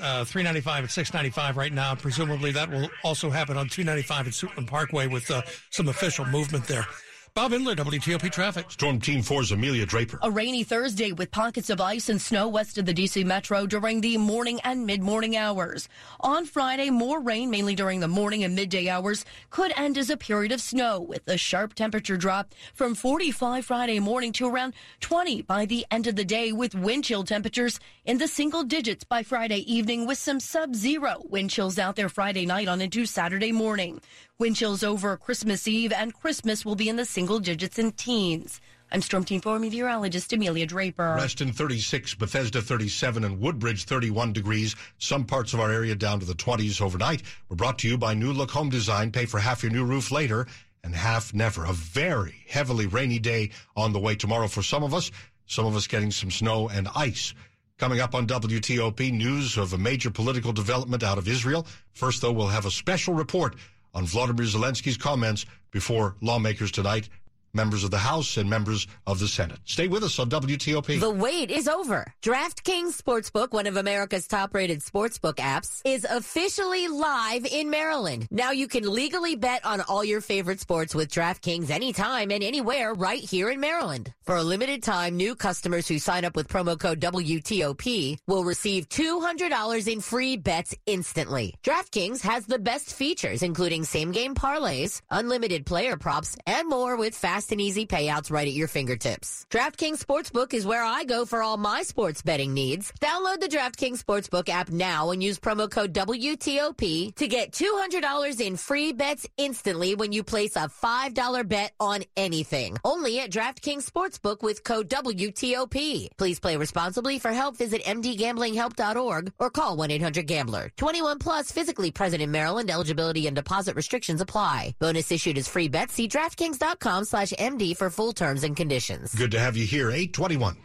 uh, 0.00 0.16
uh, 0.16 0.24
395 0.24 0.84
and 0.84 0.90
695 0.90 1.56
right 1.56 1.72
now. 1.72 1.94
Presumably 1.94 2.52
that 2.52 2.70
will 2.70 2.88
also 3.04 3.30
happen 3.30 3.56
on 3.56 3.68
295 3.68 4.26
at 4.26 4.32
Suitland 4.32 4.66
Parkway 4.66 5.06
with 5.06 5.30
uh, 5.30 5.42
some 5.70 5.88
official 5.88 6.24
movement 6.26 6.66
there. 6.66 6.86
Bob 7.36 7.52
Imler, 7.52 7.76
WTOP 7.76 8.32
Traffic. 8.32 8.70
Storm 8.70 8.98
Team 8.98 9.20
4's 9.20 9.52
Amelia 9.52 9.84
Draper. 9.84 10.18
A 10.22 10.30
rainy 10.30 10.64
Thursday 10.64 11.12
with 11.12 11.30
pockets 11.30 11.68
of 11.68 11.82
ice 11.82 12.08
and 12.08 12.18
snow 12.18 12.48
west 12.48 12.78
of 12.78 12.86
the 12.86 12.94
DC 12.94 13.26
metro 13.26 13.66
during 13.66 14.00
the 14.00 14.16
morning 14.16 14.58
and 14.64 14.86
mid 14.86 15.02
morning 15.02 15.36
hours. 15.36 15.86
On 16.20 16.46
Friday, 16.46 16.88
more 16.88 17.20
rain, 17.20 17.50
mainly 17.50 17.74
during 17.74 18.00
the 18.00 18.08
morning 18.08 18.42
and 18.42 18.54
midday 18.54 18.88
hours, 18.88 19.26
could 19.50 19.70
end 19.76 19.98
as 19.98 20.08
a 20.08 20.16
period 20.16 20.50
of 20.50 20.62
snow 20.62 20.98
with 20.98 21.28
a 21.28 21.36
sharp 21.36 21.74
temperature 21.74 22.16
drop 22.16 22.54
from 22.72 22.94
45 22.94 23.66
Friday 23.66 24.00
morning 24.00 24.32
to 24.32 24.48
around 24.48 24.72
20 25.00 25.42
by 25.42 25.66
the 25.66 25.84
end 25.90 26.06
of 26.06 26.16
the 26.16 26.24
day 26.24 26.52
with 26.52 26.74
wind 26.74 27.04
chill 27.04 27.22
temperatures 27.22 27.78
in 28.06 28.16
the 28.16 28.28
single 28.28 28.64
digits 28.64 29.04
by 29.04 29.22
Friday 29.22 29.58
evening 29.70 30.06
with 30.06 30.16
some 30.16 30.40
sub 30.40 30.74
zero 30.74 31.20
wind 31.28 31.50
chills 31.50 31.78
out 31.78 31.96
there 31.96 32.08
Friday 32.08 32.46
night 32.46 32.66
on 32.66 32.80
into 32.80 33.04
Saturday 33.04 33.52
morning. 33.52 34.00
Wind 34.38 34.56
chills 34.56 34.84
over 34.84 35.16
Christmas 35.16 35.66
Eve 35.66 35.92
and 35.92 36.12
Christmas 36.12 36.62
will 36.62 36.74
be 36.74 36.90
in 36.90 36.96
the 36.96 37.06
single 37.06 37.25
digits 37.26 37.78
and 37.78 37.96
teens. 37.96 38.60
I'm 38.92 39.02
Storm 39.02 39.24
Team 39.24 39.40
4 39.40 39.58
meteorologist 39.58 40.32
Amelia 40.32 40.64
Draper. 40.64 41.16
Reston 41.16 41.52
36, 41.52 42.14
Bethesda 42.14 42.62
37, 42.62 43.24
and 43.24 43.40
Woodbridge 43.40 43.84
31 43.84 44.32
degrees. 44.32 44.76
Some 44.98 45.24
parts 45.24 45.52
of 45.52 45.60
our 45.60 45.72
area 45.72 45.96
down 45.96 46.20
to 46.20 46.26
the 46.26 46.34
20s 46.34 46.80
overnight. 46.80 47.22
We're 47.48 47.56
brought 47.56 47.80
to 47.80 47.88
you 47.88 47.98
by 47.98 48.14
New 48.14 48.32
Look 48.32 48.52
Home 48.52 48.70
Design. 48.70 49.10
Pay 49.10 49.26
for 49.26 49.40
half 49.40 49.64
your 49.64 49.72
new 49.72 49.84
roof 49.84 50.12
later 50.12 50.46
and 50.84 50.94
half 50.94 51.34
never. 51.34 51.64
A 51.64 51.72
very 51.72 52.36
heavily 52.48 52.86
rainy 52.86 53.18
day 53.18 53.50
on 53.76 53.92
the 53.92 53.98
way 53.98 54.14
tomorrow 54.14 54.46
for 54.46 54.62
some 54.62 54.84
of 54.84 54.94
us. 54.94 55.10
Some 55.46 55.66
of 55.66 55.74
us 55.74 55.88
getting 55.88 56.12
some 56.12 56.30
snow 56.30 56.68
and 56.68 56.88
ice. 56.94 57.34
Coming 57.78 58.00
up 58.00 58.14
on 58.14 58.26
WTOP, 58.26 59.12
news 59.12 59.58
of 59.58 59.72
a 59.72 59.78
major 59.78 60.10
political 60.10 60.52
development 60.52 61.02
out 61.02 61.18
of 61.18 61.28
Israel. 61.28 61.66
First, 61.92 62.22
though, 62.22 62.32
we'll 62.32 62.46
have 62.46 62.66
a 62.66 62.70
special 62.70 63.14
report 63.14 63.56
on 63.94 64.04
Vladimir 64.04 64.46
Zelensky's 64.46 64.96
comments 64.96 65.46
before 65.70 66.16
lawmakers 66.20 66.70
tonight 66.70 67.08
members 67.56 67.82
of 67.82 67.90
the 67.90 67.98
House 67.98 68.36
and 68.36 68.48
members 68.48 68.86
of 69.06 69.18
the 69.18 69.26
Senate. 69.26 69.58
Stay 69.64 69.88
with 69.88 70.04
us 70.04 70.18
on 70.18 70.28
WTOP. 70.30 71.00
The 71.00 71.10
wait 71.10 71.50
is 71.50 71.66
over. 71.66 72.12
DraftKings 72.22 73.00
Sportsbook, 73.00 73.52
one 73.52 73.66
of 73.66 73.76
America's 73.76 74.26
top 74.26 74.54
rated 74.54 74.80
sportsbook 74.80 75.36
apps, 75.36 75.80
is 75.84 76.04
officially 76.04 76.86
live 76.88 77.46
in 77.46 77.70
Maryland. 77.70 78.28
Now 78.30 78.50
you 78.50 78.68
can 78.68 78.84
legally 78.88 79.34
bet 79.34 79.64
on 79.64 79.80
all 79.80 80.04
your 80.04 80.20
favorite 80.20 80.60
sports 80.60 80.94
with 80.94 81.10
DraftKings 81.10 81.70
anytime 81.70 82.30
and 82.30 82.44
anywhere 82.44 82.92
right 82.94 83.20
here 83.20 83.50
in 83.50 83.58
Maryland. 83.58 84.12
For 84.22 84.36
a 84.36 84.42
limited 84.42 84.82
time, 84.82 85.16
new 85.16 85.34
customers 85.34 85.88
who 85.88 85.98
sign 85.98 86.24
up 86.24 86.36
with 86.36 86.48
promo 86.48 86.78
code 86.78 87.00
WTOP 87.00 88.18
will 88.26 88.44
receive 88.44 88.88
$200 88.88 89.92
in 89.92 90.00
free 90.00 90.36
bets 90.36 90.74
instantly. 90.84 91.54
DraftKings 91.64 92.20
has 92.22 92.46
the 92.46 92.58
best 92.58 92.92
features, 92.92 93.42
including 93.42 93.84
same 93.84 94.12
game 94.12 94.34
parlays, 94.34 95.00
unlimited 95.10 95.64
player 95.64 95.96
props, 95.96 96.36
and 96.46 96.68
more 96.68 96.96
with 96.96 97.14
fast 97.14 97.45
and 97.52 97.60
easy 97.60 97.86
payouts 97.86 98.30
right 98.30 98.46
at 98.46 98.54
your 98.54 98.68
fingertips. 98.68 99.46
DraftKings 99.50 100.04
Sportsbook 100.04 100.54
is 100.54 100.66
where 100.66 100.84
I 100.84 101.04
go 101.04 101.24
for 101.24 101.42
all 101.42 101.56
my 101.56 101.82
sports 101.82 102.22
betting 102.22 102.54
needs. 102.54 102.92
Download 103.00 103.40
the 103.40 103.48
DraftKings 103.48 104.02
Sportsbook 104.02 104.48
app 104.48 104.70
now 104.70 105.10
and 105.10 105.22
use 105.22 105.38
promo 105.38 105.70
code 105.70 105.92
WTOP 105.92 107.14
to 107.14 107.28
get 107.28 107.52
$200 107.52 108.40
in 108.40 108.56
free 108.56 108.92
bets 108.92 109.26
instantly 109.36 109.94
when 109.94 110.12
you 110.12 110.22
place 110.22 110.56
a 110.56 110.68
$5 110.68 111.48
bet 111.48 111.72
on 111.78 112.04
anything. 112.16 112.76
Only 112.84 113.20
at 113.20 113.30
DraftKings 113.30 113.90
Sportsbook 113.90 114.42
with 114.42 114.64
code 114.64 114.88
WTOP. 114.88 116.08
Please 116.16 116.40
play 116.40 116.56
responsibly. 116.56 117.18
For 117.18 117.32
help, 117.32 117.56
visit 117.56 117.82
mdgamblinghelp.org 117.84 119.32
or 119.38 119.50
call 119.50 119.76
1-800-GAMBLER. 119.76 120.70
21 120.76 121.18
plus, 121.18 121.52
physically 121.52 121.90
present 121.90 122.22
in 122.22 122.30
Maryland. 122.30 122.70
Eligibility 122.70 123.26
and 123.26 123.36
deposit 123.36 123.76
restrictions 123.76 124.20
apply. 124.20 124.74
Bonus 124.78 125.12
issued 125.12 125.38
as 125.38 125.48
free 125.48 125.68
bets. 125.68 125.94
See 125.94 126.08
DraftKings.com 126.08 127.04
slash 127.04 127.32
MD 127.36 127.76
for 127.76 127.90
full 127.90 128.12
terms 128.12 128.44
and 128.44 128.56
conditions. 128.56 129.14
Good 129.14 129.30
to 129.32 129.38
have 129.38 129.56
you 129.56 129.66
here. 129.66 129.90
821. 129.90 130.56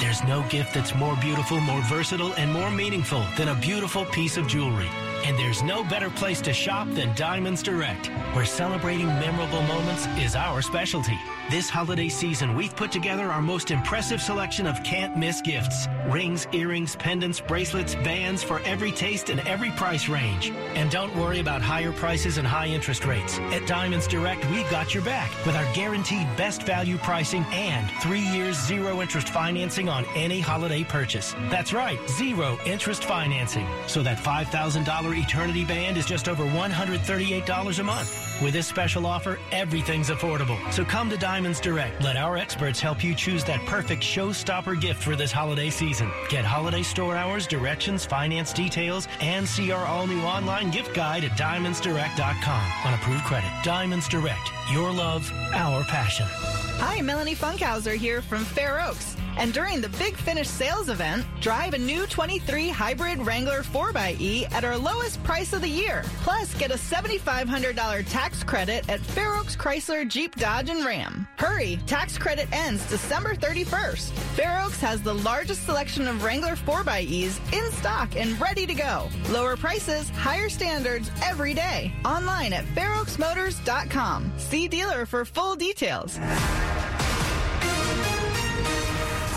There's 0.00 0.22
no 0.24 0.46
gift 0.48 0.74
that's 0.74 0.94
more 0.94 1.16
beautiful, 1.16 1.60
more 1.60 1.80
versatile, 1.82 2.32
and 2.34 2.52
more 2.52 2.70
meaningful 2.70 3.24
than 3.36 3.48
a 3.48 3.54
beautiful 3.54 4.04
piece 4.06 4.36
of 4.36 4.46
jewelry. 4.46 4.88
And 5.24 5.38
there's 5.38 5.62
no 5.62 5.82
better 5.82 6.10
place 6.10 6.40
to 6.42 6.52
shop 6.52 6.86
than 6.90 7.14
Diamonds 7.16 7.62
Direct, 7.62 8.08
where 8.34 8.44
celebrating 8.44 9.06
memorable 9.06 9.62
moments 9.62 10.06
is 10.18 10.36
our 10.36 10.60
specialty. 10.60 11.18
This 11.50 11.68
holiday 11.68 12.08
season, 12.08 12.56
we've 12.56 12.74
put 12.74 12.90
together 12.90 13.30
our 13.30 13.42
most 13.42 13.70
impressive 13.70 14.22
selection 14.22 14.66
of 14.66 14.82
can't 14.82 15.14
miss 15.14 15.42
gifts 15.42 15.88
rings, 16.08 16.46
earrings, 16.52 16.96
pendants, 16.96 17.40
bracelets, 17.40 17.94
bands 17.96 18.42
for 18.42 18.60
every 18.60 18.90
taste 18.90 19.28
and 19.28 19.40
every 19.40 19.70
price 19.72 20.08
range. 20.08 20.50
And 20.74 20.90
don't 20.90 21.14
worry 21.16 21.40
about 21.40 21.60
higher 21.60 21.92
prices 21.92 22.38
and 22.38 22.46
high 22.46 22.68
interest 22.68 23.04
rates. 23.04 23.38
At 23.38 23.66
Diamonds 23.66 24.06
Direct, 24.06 24.44
we've 24.50 24.68
got 24.70 24.94
your 24.94 25.02
back 25.02 25.30
with 25.44 25.54
our 25.54 25.70
guaranteed 25.74 26.26
best 26.36 26.62
value 26.62 26.96
pricing 26.98 27.44
and 27.52 27.90
three 28.02 28.20
years 28.20 28.58
zero 28.58 29.02
interest 29.02 29.28
financing 29.28 29.88
on 29.88 30.06
any 30.14 30.40
holiday 30.40 30.82
purchase. 30.82 31.34
That's 31.50 31.74
right, 31.74 31.98
zero 32.08 32.58
interest 32.64 33.04
financing. 33.04 33.66
So 33.86 34.02
that 34.02 34.18
$5,000 34.18 35.22
Eternity 35.22 35.64
Band 35.64 35.98
is 35.98 36.06
just 36.06 36.28
over 36.28 36.44
$138 36.44 37.78
a 37.78 37.82
month. 37.82 38.23
With 38.42 38.52
this 38.52 38.66
special 38.66 39.06
offer, 39.06 39.38
everything's 39.52 40.10
affordable. 40.10 40.58
So 40.72 40.84
come 40.84 41.08
to 41.10 41.16
Diamonds 41.16 41.60
Direct. 41.60 42.02
Let 42.02 42.16
our 42.16 42.36
experts 42.36 42.80
help 42.80 43.04
you 43.04 43.14
choose 43.14 43.44
that 43.44 43.64
perfect 43.66 44.02
showstopper 44.02 44.80
gift 44.80 45.02
for 45.02 45.14
this 45.14 45.30
holiday 45.30 45.70
season. 45.70 46.10
Get 46.28 46.44
holiday 46.44 46.82
store 46.82 47.16
hours, 47.16 47.46
directions, 47.46 48.04
finance 48.04 48.52
details, 48.52 49.06
and 49.20 49.46
see 49.46 49.70
our 49.70 49.86
all 49.86 50.06
new 50.06 50.20
online 50.22 50.70
gift 50.70 50.94
guide 50.94 51.24
at 51.24 51.32
diamondsdirect.com 51.32 52.72
on 52.84 52.94
approved 52.94 53.24
credit. 53.24 53.50
Diamonds 53.62 54.08
Direct. 54.08 54.50
Your 54.72 54.90
love, 54.92 55.30
our 55.52 55.84
passion. 55.84 56.26
Hi, 56.28 57.00
Melanie 57.02 57.36
Funkhauser 57.36 57.94
here 57.94 58.20
from 58.20 58.44
Fair 58.44 58.80
Oaks. 58.80 59.13
And 59.36 59.52
during 59.52 59.80
the 59.80 59.88
Big 59.90 60.16
Finish 60.16 60.48
sales 60.48 60.88
event, 60.88 61.24
drive 61.40 61.74
a 61.74 61.78
new 61.78 62.06
23 62.06 62.68
hybrid 62.68 63.18
Wrangler 63.24 63.62
4xE 63.62 64.52
at 64.52 64.64
our 64.64 64.76
lowest 64.76 65.22
price 65.24 65.52
of 65.52 65.60
the 65.60 65.68
year. 65.68 66.02
Plus, 66.22 66.54
get 66.54 66.70
a 66.70 66.74
$7,500 66.74 68.08
tax 68.08 68.42
credit 68.44 68.88
at 68.88 69.00
Fair 69.00 69.34
Oaks 69.36 69.56
Chrysler 69.56 70.06
Jeep 70.08 70.36
Dodge 70.36 70.70
and 70.70 70.84
Ram. 70.84 71.26
Hurry, 71.38 71.78
tax 71.86 72.16
credit 72.18 72.48
ends 72.52 72.88
December 72.88 73.34
31st. 73.34 74.10
Fair 74.36 74.62
Oaks 74.64 74.80
has 74.80 75.02
the 75.02 75.14
largest 75.14 75.64
selection 75.64 76.06
of 76.06 76.22
Wrangler 76.22 76.56
4xEs 76.56 77.52
in 77.52 77.72
stock 77.72 78.16
and 78.16 78.40
ready 78.40 78.66
to 78.66 78.74
go. 78.74 79.08
Lower 79.30 79.56
prices, 79.56 80.08
higher 80.10 80.48
standards 80.48 81.10
every 81.22 81.54
day. 81.54 81.92
Online 82.04 82.52
at 82.52 82.64
fairoaksmotors.com. 82.66 84.32
See 84.38 84.68
dealer 84.68 85.06
for 85.06 85.24
full 85.24 85.56
details. 85.56 86.18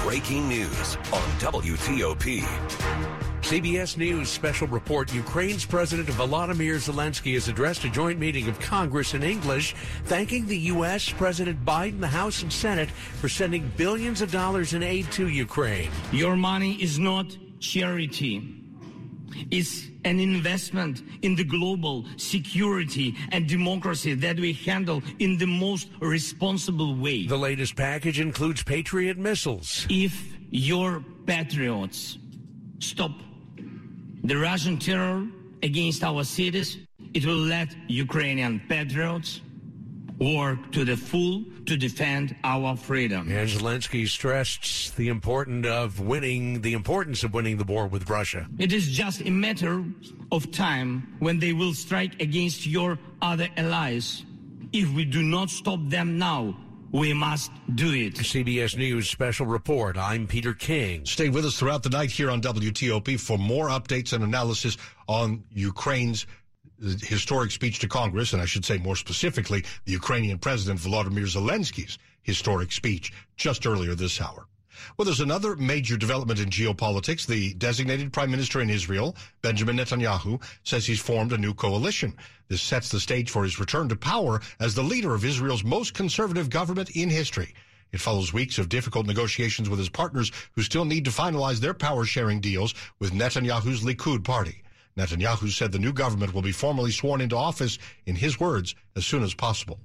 Breaking 0.08 0.48
news 0.48 0.96
on 1.12 1.28
WTOP. 1.38 2.40
CBS 3.42 3.98
News 3.98 4.30
special 4.30 4.66
report 4.68 5.14
Ukraine's 5.14 5.66
President 5.66 6.08
Volodymyr 6.08 6.78
Zelensky 6.78 7.34
has 7.34 7.50
addressed 7.50 7.84
a 7.84 7.90
joint 7.90 8.18
meeting 8.18 8.48
of 8.48 8.58
Congress 8.58 9.16
in 9.16 9.22
English, 9.22 9.76
thanking 10.06 10.46
the 10.46 10.58
U.S., 10.72 11.10
President 11.10 11.66
Biden, 11.66 12.00
the 12.00 12.08
House, 12.08 12.42
and 12.42 12.54
Senate 12.54 12.90
for 12.90 13.28
sending 13.28 13.70
billions 13.76 14.22
of 14.22 14.32
dollars 14.32 14.72
in 14.72 14.82
aid 14.82 15.12
to 15.12 15.28
Ukraine. 15.28 15.92
Your 16.14 16.38
money 16.38 16.82
is 16.82 16.98
not 16.98 17.38
charity. 17.60 18.67
It's 19.52 19.88
an 20.04 20.20
investment 20.20 21.04
in 21.22 21.36
the 21.36 21.44
global 21.44 22.06
security 22.18 23.16
and 23.32 23.48
democracy 23.48 24.14
that 24.14 24.40
we 24.40 24.54
handle 24.54 25.02
in 25.20 25.38
the 25.38 25.48
most 25.48 25.90
responsible 26.00 26.96
way. 26.96 27.28
The 27.28 27.38
latest 27.38 27.76
package 27.76 28.20
includes 28.20 28.64
Patriot 28.64 29.18
missiles. 29.18 29.86
If 29.90 30.38
your 30.50 31.04
patriots 31.26 32.18
stop 32.80 33.12
the 34.24 34.38
Russian 34.38 34.78
terror 34.78 35.26
against 35.64 36.04
our 36.04 36.24
cities, 36.24 36.78
it 37.14 37.26
will 37.26 37.36
let 37.36 37.76
Ukrainian 37.88 38.62
patriots 38.68 39.42
work 40.20 40.72
to 40.72 40.84
the 40.84 40.98
full 40.98 41.44
to 41.66 41.78
defend 41.78 42.36
our 42.44 42.76
freedom. 42.76 43.30
And 43.30 43.50
Zelensky 43.50 44.08
stressed 44.08 44.96
the 44.96 45.10
importance 45.10 45.68
of 45.68 46.00
winning 46.00 46.62
the 46.62 46.74
importance 46.74 47.24
of 47.24 47.34
winning 47.34 47.58
the 47.58 47.64
war 47.64 47.88
with 47.88 48.10
Russia. 48.10 48.48
It 48.58 48.74
is 48.74 48.88
just 48.88 49.22
a 49.22 49.30
matter 49.30 49.84
of 50.32 50.52
time 50.52 51.16
when 51.20 51.40
they 51.40 51.54
will 51.54 51.74
strike 51.74 52.22
against 52.22 52.66
your 52.66 52.98
other 53.22 53.48
allies. 53.58 54.24
If 54.74 54.92
we 54.94 55.06
do 55.06 55.22
not 55.22 55.50
stop 55.50 55.80
them 55.84 56.18
now, 56.18 56.58
we 56.92 57.14
must 57.14 57.52
do 57.76 57.94
it. 57.94 58.16
CBS 58.16 58.78
News 58.78 59.10
special 59.10 59.46
report. 59.46 59.98
I'm 59.98 60.26
Peter 60.26 60.54
King. 60.54 61.06
Stay 61.06 61.30
with 61.30 61.46
us 61.46 61.60
throughout 61.60 61.84
the 61.84 61.90
night 61.90 62.12
here 62.12 62.32
on 62.32 62.42
WTOP 62.42 63.20
for 63.20 63.38
more 63.38 63.68
updates 63.68 64.14
and 64.14 64.24
analysis 64.24 64.78
on 65.08 65.44
Ukraine's 65.54 66.26
historic 67.02 67.52
speech 67.52 67.80
to 67.80 67.88
Congress, 67.88 68.34
and 68.34 68.42
I 68.42 68.46
should 68.46 68.66
say 68.66 68.78
more 68.78 68.96
specifically, 68.96 69.64
the 69.86 69.92
Ukrainian 69.92 70.38
President 70.38 70.80
Volodymyr 70.80 71.28
Zelensky's 71.28 71.98
historic 72.22 72.72
speech 72.72 73.12
just 73.36 73.66
earlier 73.66 73.96
this 73.96 74.22
hour. 74.22 74.48
Well, 74.96 75.06
there's 75.06 75.22
another 75.22 75.56
major 75.56 75.98
development 75.98 76.40
in 76.40 76.50
geopolitics. 76.50 77.26
The 77.26 77.54
designated 77.56 78.14
prime 78.14 78.30
minister 78.30 78.62
in 78.62 78.70
Israel, 78.70 79.16
Benjamin 79.42 79.78
Netanyahu, 79.78 80.42
says 80.64 80.86
he's 80.86 81.00
formed 81.00 81.34
a 81.34 81.38
new 81.38 81.54
coalition. 81.54 82.16
This 82.48 82.62
sets 82.62 82.90
the 82.90 83.00
stage 83.00 83.32
for 83.32 83.44
his 83.44 83.60
return 83.60 83.90
to 83.90 83.96
power 83.96 84.40
as 84.60 84.76
the 84.76 84.84
leader 84.84 85.16
of 85.16 85.26
Israel's 85.26 85.64
most 85.64 85.96
conservative 85.96 86.50
government 86.50 86.92
in 86.92 87.10
history. 87.10 87.56
It 87.92 88.02
follows 88.02 88.34
weeks 88.34 88.60
of 88.60 88.70
difficult 88.70 89.08
negotiations 89.08 89.70
with 89.70 89.80
his 89.80 89.90
partners 89.90 90.32
who 90.54 90.62
still 90.62 90.86
need 90.86 91.06
to 91.06 91.12
finalize 91.12 91.60
their 91.60 91.74
power 91.74 92.06
sharing 92.06 92.40
deals 92.40 92.76
with 93.00 93.14
Netanyahu's 93.14 93.82
Likud 93.82 94.24
party. 94.24 94.62
Netanyahu 94.98 95.50
said 95.50 95.72
the 95.72 95.80
new 95.80 95.94
government 95.94 96.34
will 96.34 96.42
be 96.42 96.52
formally 96.52 96.92
sworn 96.92 97.22
into 97.22 97.38
office, 97.38 97.78
in 98.06 98.16
his 98.16 98.40
words, 98.40 98.74
as 98.96 99.06
soon 99.06 99.24
as 99.24 99.34
possible. 99.34 99.80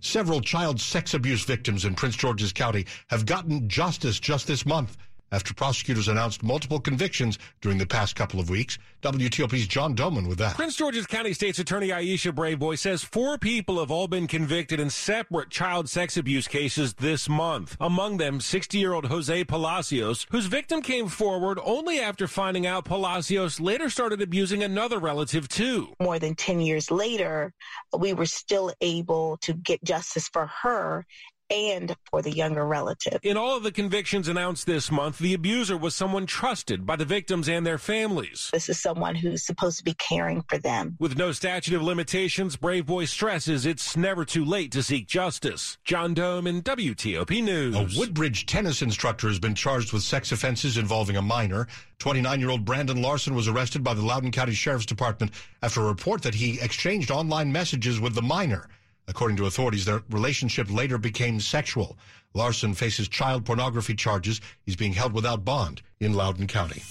Several 0.00 0.40
child 0.40 0.80
sex 0.80 1.14
abuse 1.14 1.44
victims 1.44 1.84
in 1.84 1.94
Prince 1.94 2.16
George's 2.16 2.52
County 2.52 2.84
have 3.08 3.24
gotten 3.24 3.68
justice 3.68 4.20
just 4.20 4.46
this 4.46 4.66
month 4.66 4.96
after 5.32 5.54
prosecutors 5.54 6.08
announced 6.08 6.42
multiple 6.42 6.80
convictions 6.80 7.38
during 7.60 7.78
the 7.78 7.86
past 7.86 8.16
couple 8.16 8.40
of 8.40 8.50
weeks. 8.50 8.78
WTOP's 9.02 9.66
John 9.66 9.94
Domen 9.94 10.26
with 10.26 10.38
that. 10.38 10.56
Prince 10.56 10.76
George's 10.76 11.06
County 11.06 11.32
State's 11.32 11.58
Attorney 11.58 11.88
Aisha 11.88 12.32
Braveboy 12.32 12.78
says 12.78 13.04
four 13.04 13.38
people 13.38 13.78
have 13.78 13.90
all 13.90 14.08
been 14.08 14.26
convicted 14.26 14.80
in 14.80 14.90
separate 14.90 15.50
child 15.50 15.88
sex 15.88 16.16
abuse 16.16 16.48
cases 16.48 16.94
this 16.94 17.28
month. 17.28 17.76
Among 17.80 18.16
them, 18.16 18.40
60 18.40 18.78
year 18.78 18.92
old 18.92 19.06
Jose 19.06 19.44
Palacios, 19.44 20.26
whose 20.30 20.46
victim 20.46 20.82
came 20.82 21.08
forward 21.08 21.58
only 21.64 22.00
after 22.00 22.26
finding 22.26 22.66
out 22.66 22.84
Palacios 22.84 23.60
later 23.60 23.88
started 23.90 24.20
abusing 24.20 24.62
another 24.62 24.98
relative 24.98 25.48
too. 25.48 25.92
More 26.00 26.18
than 26.18 26.34
10 26.34 26.60
years 26.60 26.90
later, 26.90 27.52
we 27.96 28.12
were 28.12 28.26
still 28.26 28.72
able 28.80 29.36
to 29.38 29.52
get 29.52 29.82
justice 29.84 30.28
for 30.28 30.46
her 30.62 31.06
and 31.50 31.94
for 32.10 32.22
the 32.22 32.30
younger 32.30 32.66
relative. 32.66 33.20
In 33.22 33.36
all 33.36 33.56
of 33.56 33.62
the 33.62 33.72
convictions 33.72 34.28
announced 34.28 34.66
this 34.66 34.90
month, 34.90 35.18
the 35.18 35.34
abuser 35.34 35.76
was 35.76 35.94
someone 35.94 36.26
trusted 36.26 36.86
by 36.86 36.96
the 36.96 37.04
victims 37.04 37.48
and 37.48 37.66
their 37.66 37.78
families. 37.78 38.50
This 38.52 38.68
is 38.68 38.80
someone 38.80 39.14
who's 39.14 39.44
supposed 39.44 39.78
to 39.78 39.84
be 39.84 39.94
caring 39.94 40.42
for 40.48 40.58
them. 40.58 40.96
With 40.98 41.16
no 41.16 41.32
statute 41.32 41.74
of 41.74 41.82
limitations, 41.82 42.56
Braveboy 42.56 43.08
stresses 43.08 43.66
it's 43.66 43.96
never 43.96 44.24
too 44.24 44.44
late 44.44 44.72
to 44.72 44.82
seek 44.82 45.06
justice. 45.06 45.78
John 45.84 46.14
Domen 46.14 46.62
WTOP 46.62 47.42
News. 47.42 47.76
A 47.76 47.98
Woodbridge 47.98 48.46
tennis 48.46 48.82
instructor 48.82 49.28
has 49.28 49.38
been 49.38 49.54
charged 49.54 49.92
with 49.92 50.02
sex 50.02 50.32
offenses 50.32 50.76
involving 50.76 51.16
a 51.16 51.22
minor. 51.22 51.66
29 51.98 52.40
year 52.40 52.50
old 52.50 52.64
Brandon 52.64 53.02
Larson 53.02 53.34
was 53.34 53.48
arrested 53.48 53.82
by 53.82 53.94
the 53.94 54.02
Loudoun 54.02 54.30
County 54.30 54.54
Sheriff's 54.54 54.86
Department 54.86 55.32
after 55.62 55.80
a 55.80 55.84
report 55.84 56.22
that 56.22 56.34
he 56.34 56.60
exchanged 56.60 57.10
online 57.10 57.50
messages 57.50 58.00
with 58.00 58.14
the 58.14 58.22
minor. 58.22 58.68
According 59.08 59.38
to 59.38 59.46
authorities, 59.46 59.86
their 59.86 60.02
relationship 60.10 60.70
later 60.70 60.98
became 60.98 61.40
sexual. 61.40 61.96
Larson 62.34 62.74
faces 62.74 63.08
child 63.08 63.44
pornography 63.44 63.94
charges. 63.94 64.40
He's 64.66 64.76
being 64.76 64.92
held 64.92 65.14
without 65.14 65.44
bond 65.44 65.80
in 66.00 66.12
Loudoun 66.12 66.46
County. 66.46 66.82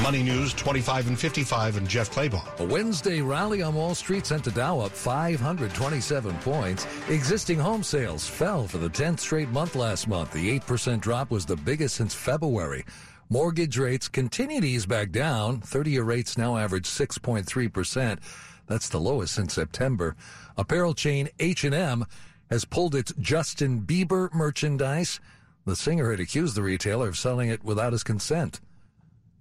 Money 0.00 0.22
News 0.22 0.52
25 0.54 1.08
and 1.08 1.18
55 1.18 1.78
and 1.78 1.88
Jeff 1.88 2.10
Clabaugh. 2.10 2.60
A 2.60 2.64
Wednesday 2.64 3.20
rally 3.20 3.62
on 3.62 3.74
Wall 3.74 3.94
Street 3.94 4.26
sent 4.26 4.44
the 4.44 4.50
Dow 4.52 4.78
up 4.78 4.92
527 4.92 6.36
points. 6.38 6.86
Existing 7.08 7.58
home 7.58 7.82
sales 7.82 8.28
fell 8.28 8.68
for 8.68 8.78
the 8.78 8.90
10th 8.90 9.20
straight 9.20 9.48
month 9.48 9.74
last 9.74 10.06
month. 10.06 10.32
The 10.32 10.60
8% 10.60 11.00
drop 11.00 11.30
was 11.30 11.46
the 11.46 11.56
biggest 11.56 11.96
since 11.96 12.14
February. 12.14 12.84
Mortgage 13.28 13.76
rates 13.76 14.06
continue 14.06 14.60
to 14.60 14.68
ease 14.68 14.86
back 14.86 15.10
down. 15.10 15.60
30 15.62 15.90
year 15.90 16.04
rates 16.04 16.38
now 16.38 16.56
average 16.56 16.86
6.3%. 16.86 18.18
That's 18.66 18.88
the 18.88 19.00
lowest 19.00 19.34
since 19.34 19.54
September. 19.54 20.16
Apparel 20.56 20.94
chain 20.94 21.28
H&M 21.38 22.04
has 22.50 22.64
pulled 22.64 22.94
its 22.94 23.12
Justin 23.18 23.82
Bieber 23.82 24.32
merchandise. 24.34 25.20
The 25.64 25.76
singer 25.76 26.10
had 26.10 26.20
accused 26.20 26.54
the 26.54 26.62
retailer 26.62 27.08
of 27.08 27.18
selling 27.18 27.48
it 27.48 27.64
without 27.64 27.92
his 27.92 28.04
consent. 28.04 28.60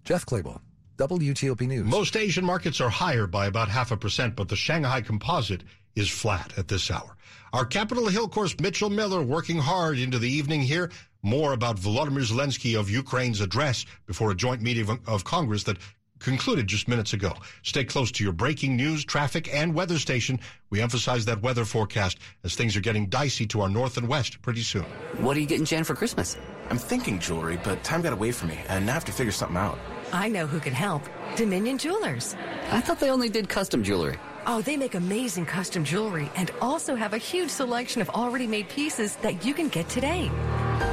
Jeff 0.03 0.25
Clabaugh, 0.25 0.61
WTOP 0.97 1.67
News. 1.67 1.85
Most 1.85 2.15
Asian 2.15 2.45
markets 2.45 2.79
are 2.81 2.89
higher 2.89 3.27
by 3.27 3.47
about 3.47 3.69
half 3.69 3.91
a 3.91 3.97
percent, 3.97 4.35
but 4.35 4.49
the 4.49 4.55
Shanghai 4.55 5.01
Composite 5.01 5.63
is 5.95 6.09
flat 6.09 6.53
at 6.57 6.67
this 6.67 6.91
hour. 6.91 7.15
Our 7.53 7.65
Capitol 7.65 8.07
Hill 8.07 8.27
course, 8.27 8.59
Mitchell 8.59 8.89
Miller, 8.89 9.21
working 9.21 9.57
hard 9.57 9.97
into 9.97 10.19
the 10.19 10.29
evening 10.29 10.61
here. 10.61 10.91
More 11.23 11.53
about 11.53 11.77
Volodymyr 11.77 12.29
Zelensky 12.29 12.79
of 12.79 12.89
Ukraine's 12.89 13.41
address 13.41 13.85
before 14.05 14.31
a 14.31 14.35
joint 14.35 14.61
meeting 14.61 14.99
of 15.07 15.23
Congress 15.23 15.63
that 15.63 15.77
concluded 16.19 16.67
just 16.67 16.87
minutes 16.87 17.13
ago. 17.13 17.33
Stay 17.63 17.83
close 17.83 18.11
to 18.13 18.23
your 18.23 18.33
breaking 18.33 18.75
news, 18.75 19.05
traffic, 19.05 19.53
and 19.53 19.73
weather 19.73 19.99
station. 19.99 20.39
We 20.69 20.81
emphasize 20.81 21.25
that 21.25 21.41
weather 21.41 21.65
forecast 21.65 22.19
as 22.43 22.55
things 22.55 22.75
are 22.75 22.81
getting 22.81 23.07
dicey 23.07 23.45
to 23.47 23.61
our 23.61 23.69
north 23.69 23.97
and 23.97 24.07
west 24.07 24.41
pretty 24.41 24.61
soon. 24.61 24.85
What 25.17 25.37
are 25.37 25.39
you 25.39 25.45
getting 25.45 25.65
Jen 25.65 25.83
for 25.83 25.95
Christmas? 25.95 26.37
I'm 26.69 26.77
thinking 26.77 27.19
jewelry, 27.19 27.59
but 27.63 27.83
time 27.83 28.01
got 28.01 28.13
away 28.13 28.31
from 28.31 28.49
me, 28.49 28.59
and 28.69 28.89
I 28.89 28.93
have 28.93 29.05
to 29.05 29.11
figure 29.11 29.31
something 29.31 29.57
out. 29.57 29.77
I 30.11 30.27
know 30.29 30.47
who 30.47 30.59
can 30.59 30.73
help. 30.73 31.03
Dominion 31.35 31.77
Jewelers. 31.77 32.35
I 32.71 32.81
thought 32.81 32.99
they 32.99 33.09
only 33.11 33.29
did 33.29 33.49
custom 33.49 33.83
jewelry. 33.83 34.17
Oh, 34.47 34.61
they 34.61 34.77
make 34.77 34.95
amazing 34.95 35.45
custom 35.45 35.83
jewelry 35.83 36.31
and 36.35 36.51
also 36.61 36.95
have 36.95 37.13
a 37.13 37.17
huge 37.17 37.49
selection 37.49 38.01
of 38.01 38.09
already 38.09 38.47
made 38.47 38.69
pieces 38.69 39.15
that 39.17 39.45
you 39.45 39.53
can 39.53 39.69
get 39.69 39.89
today. 39.89 40.29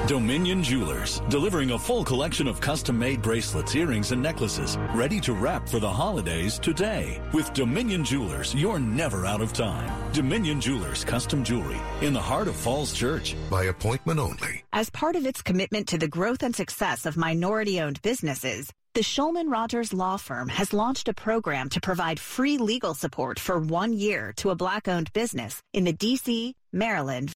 Dominion 0.07 0.63
Jewelers, 0.63 1.21
delivering 1.29 1.73
a 1.73 1.79
full 1.79 2.05
collection 2.05 2.47
of 2.49 2.61
custom 2.61 2.99
made 2.99 3.23
bracelets, 3.23 3.75
earrings, 3.75 4.13
and 4.13 4.23
necklaces, 4.23 4.77
ready 4.95 5.21
to 5.21 5.33
wrap 5.33 5.69
for 5.69 5.81
the 5.81 5.89
holidays 5.89 6.59
today. 6.59 7.21
With 7.33 7.53
Dominion 7.53 8.05
Jewelers, 8.05 8.55
you're 8.55 8.79
never 8.79 9.27
out 9.27 9.41
of 9.41 9.53
time. 9.53 10.13
Dominion 10.13 10.61
Jewelers 10.61 11.05
Custom 11.05 11.45
Jewelry 11.45 11.81
in 12.01 12.13
the 12.13 12.21
heart 12.21 12.49
of 12.49 12.57
Falls 12.57 12.93
Church. 12.93 13.37
By 13.51 13.65
appointment 13.65 14.19
only. 14.19 14.65
As 14.73 14.91
part 14.91 15.17
of 15.17 15.27
its 15.27 15.43
commitment 15.43 15.89
to 15.89 15.99
the 15.99 16.09
growth 16.09 16.43
and 16.43 16.55
success 16.55 17.07
of 17.07 17.17
minority 17.17 17.81
owned 17.81 18.03
businesses, 18.03 18.73
the 18.95 19.01
Shulman 19.01 19.51
Rogers 19.51 19.95
Law 19.95 20.19
Firm 20.19 20.49
has 20.51 20.75
launched 20.75 21.09
a 21.09 21.15
program 21.15 21.71
to 21.71 21.81
provide 21.81 22.21
free 22.21 22.59
legal 22.59 22.93
support 22.93 23.39
for 23.39 23.59
one 23.59 23.95
year 23.95 24.35
to 24.37 24.51
a 24.51 24.55
black 24.55 24.87
owned 24.87 25.11
business 25.15 25.63
in 25.73 25.85
the 25.85 25.95
DC, 25.95 26.53
Maryland, 26.73 27.31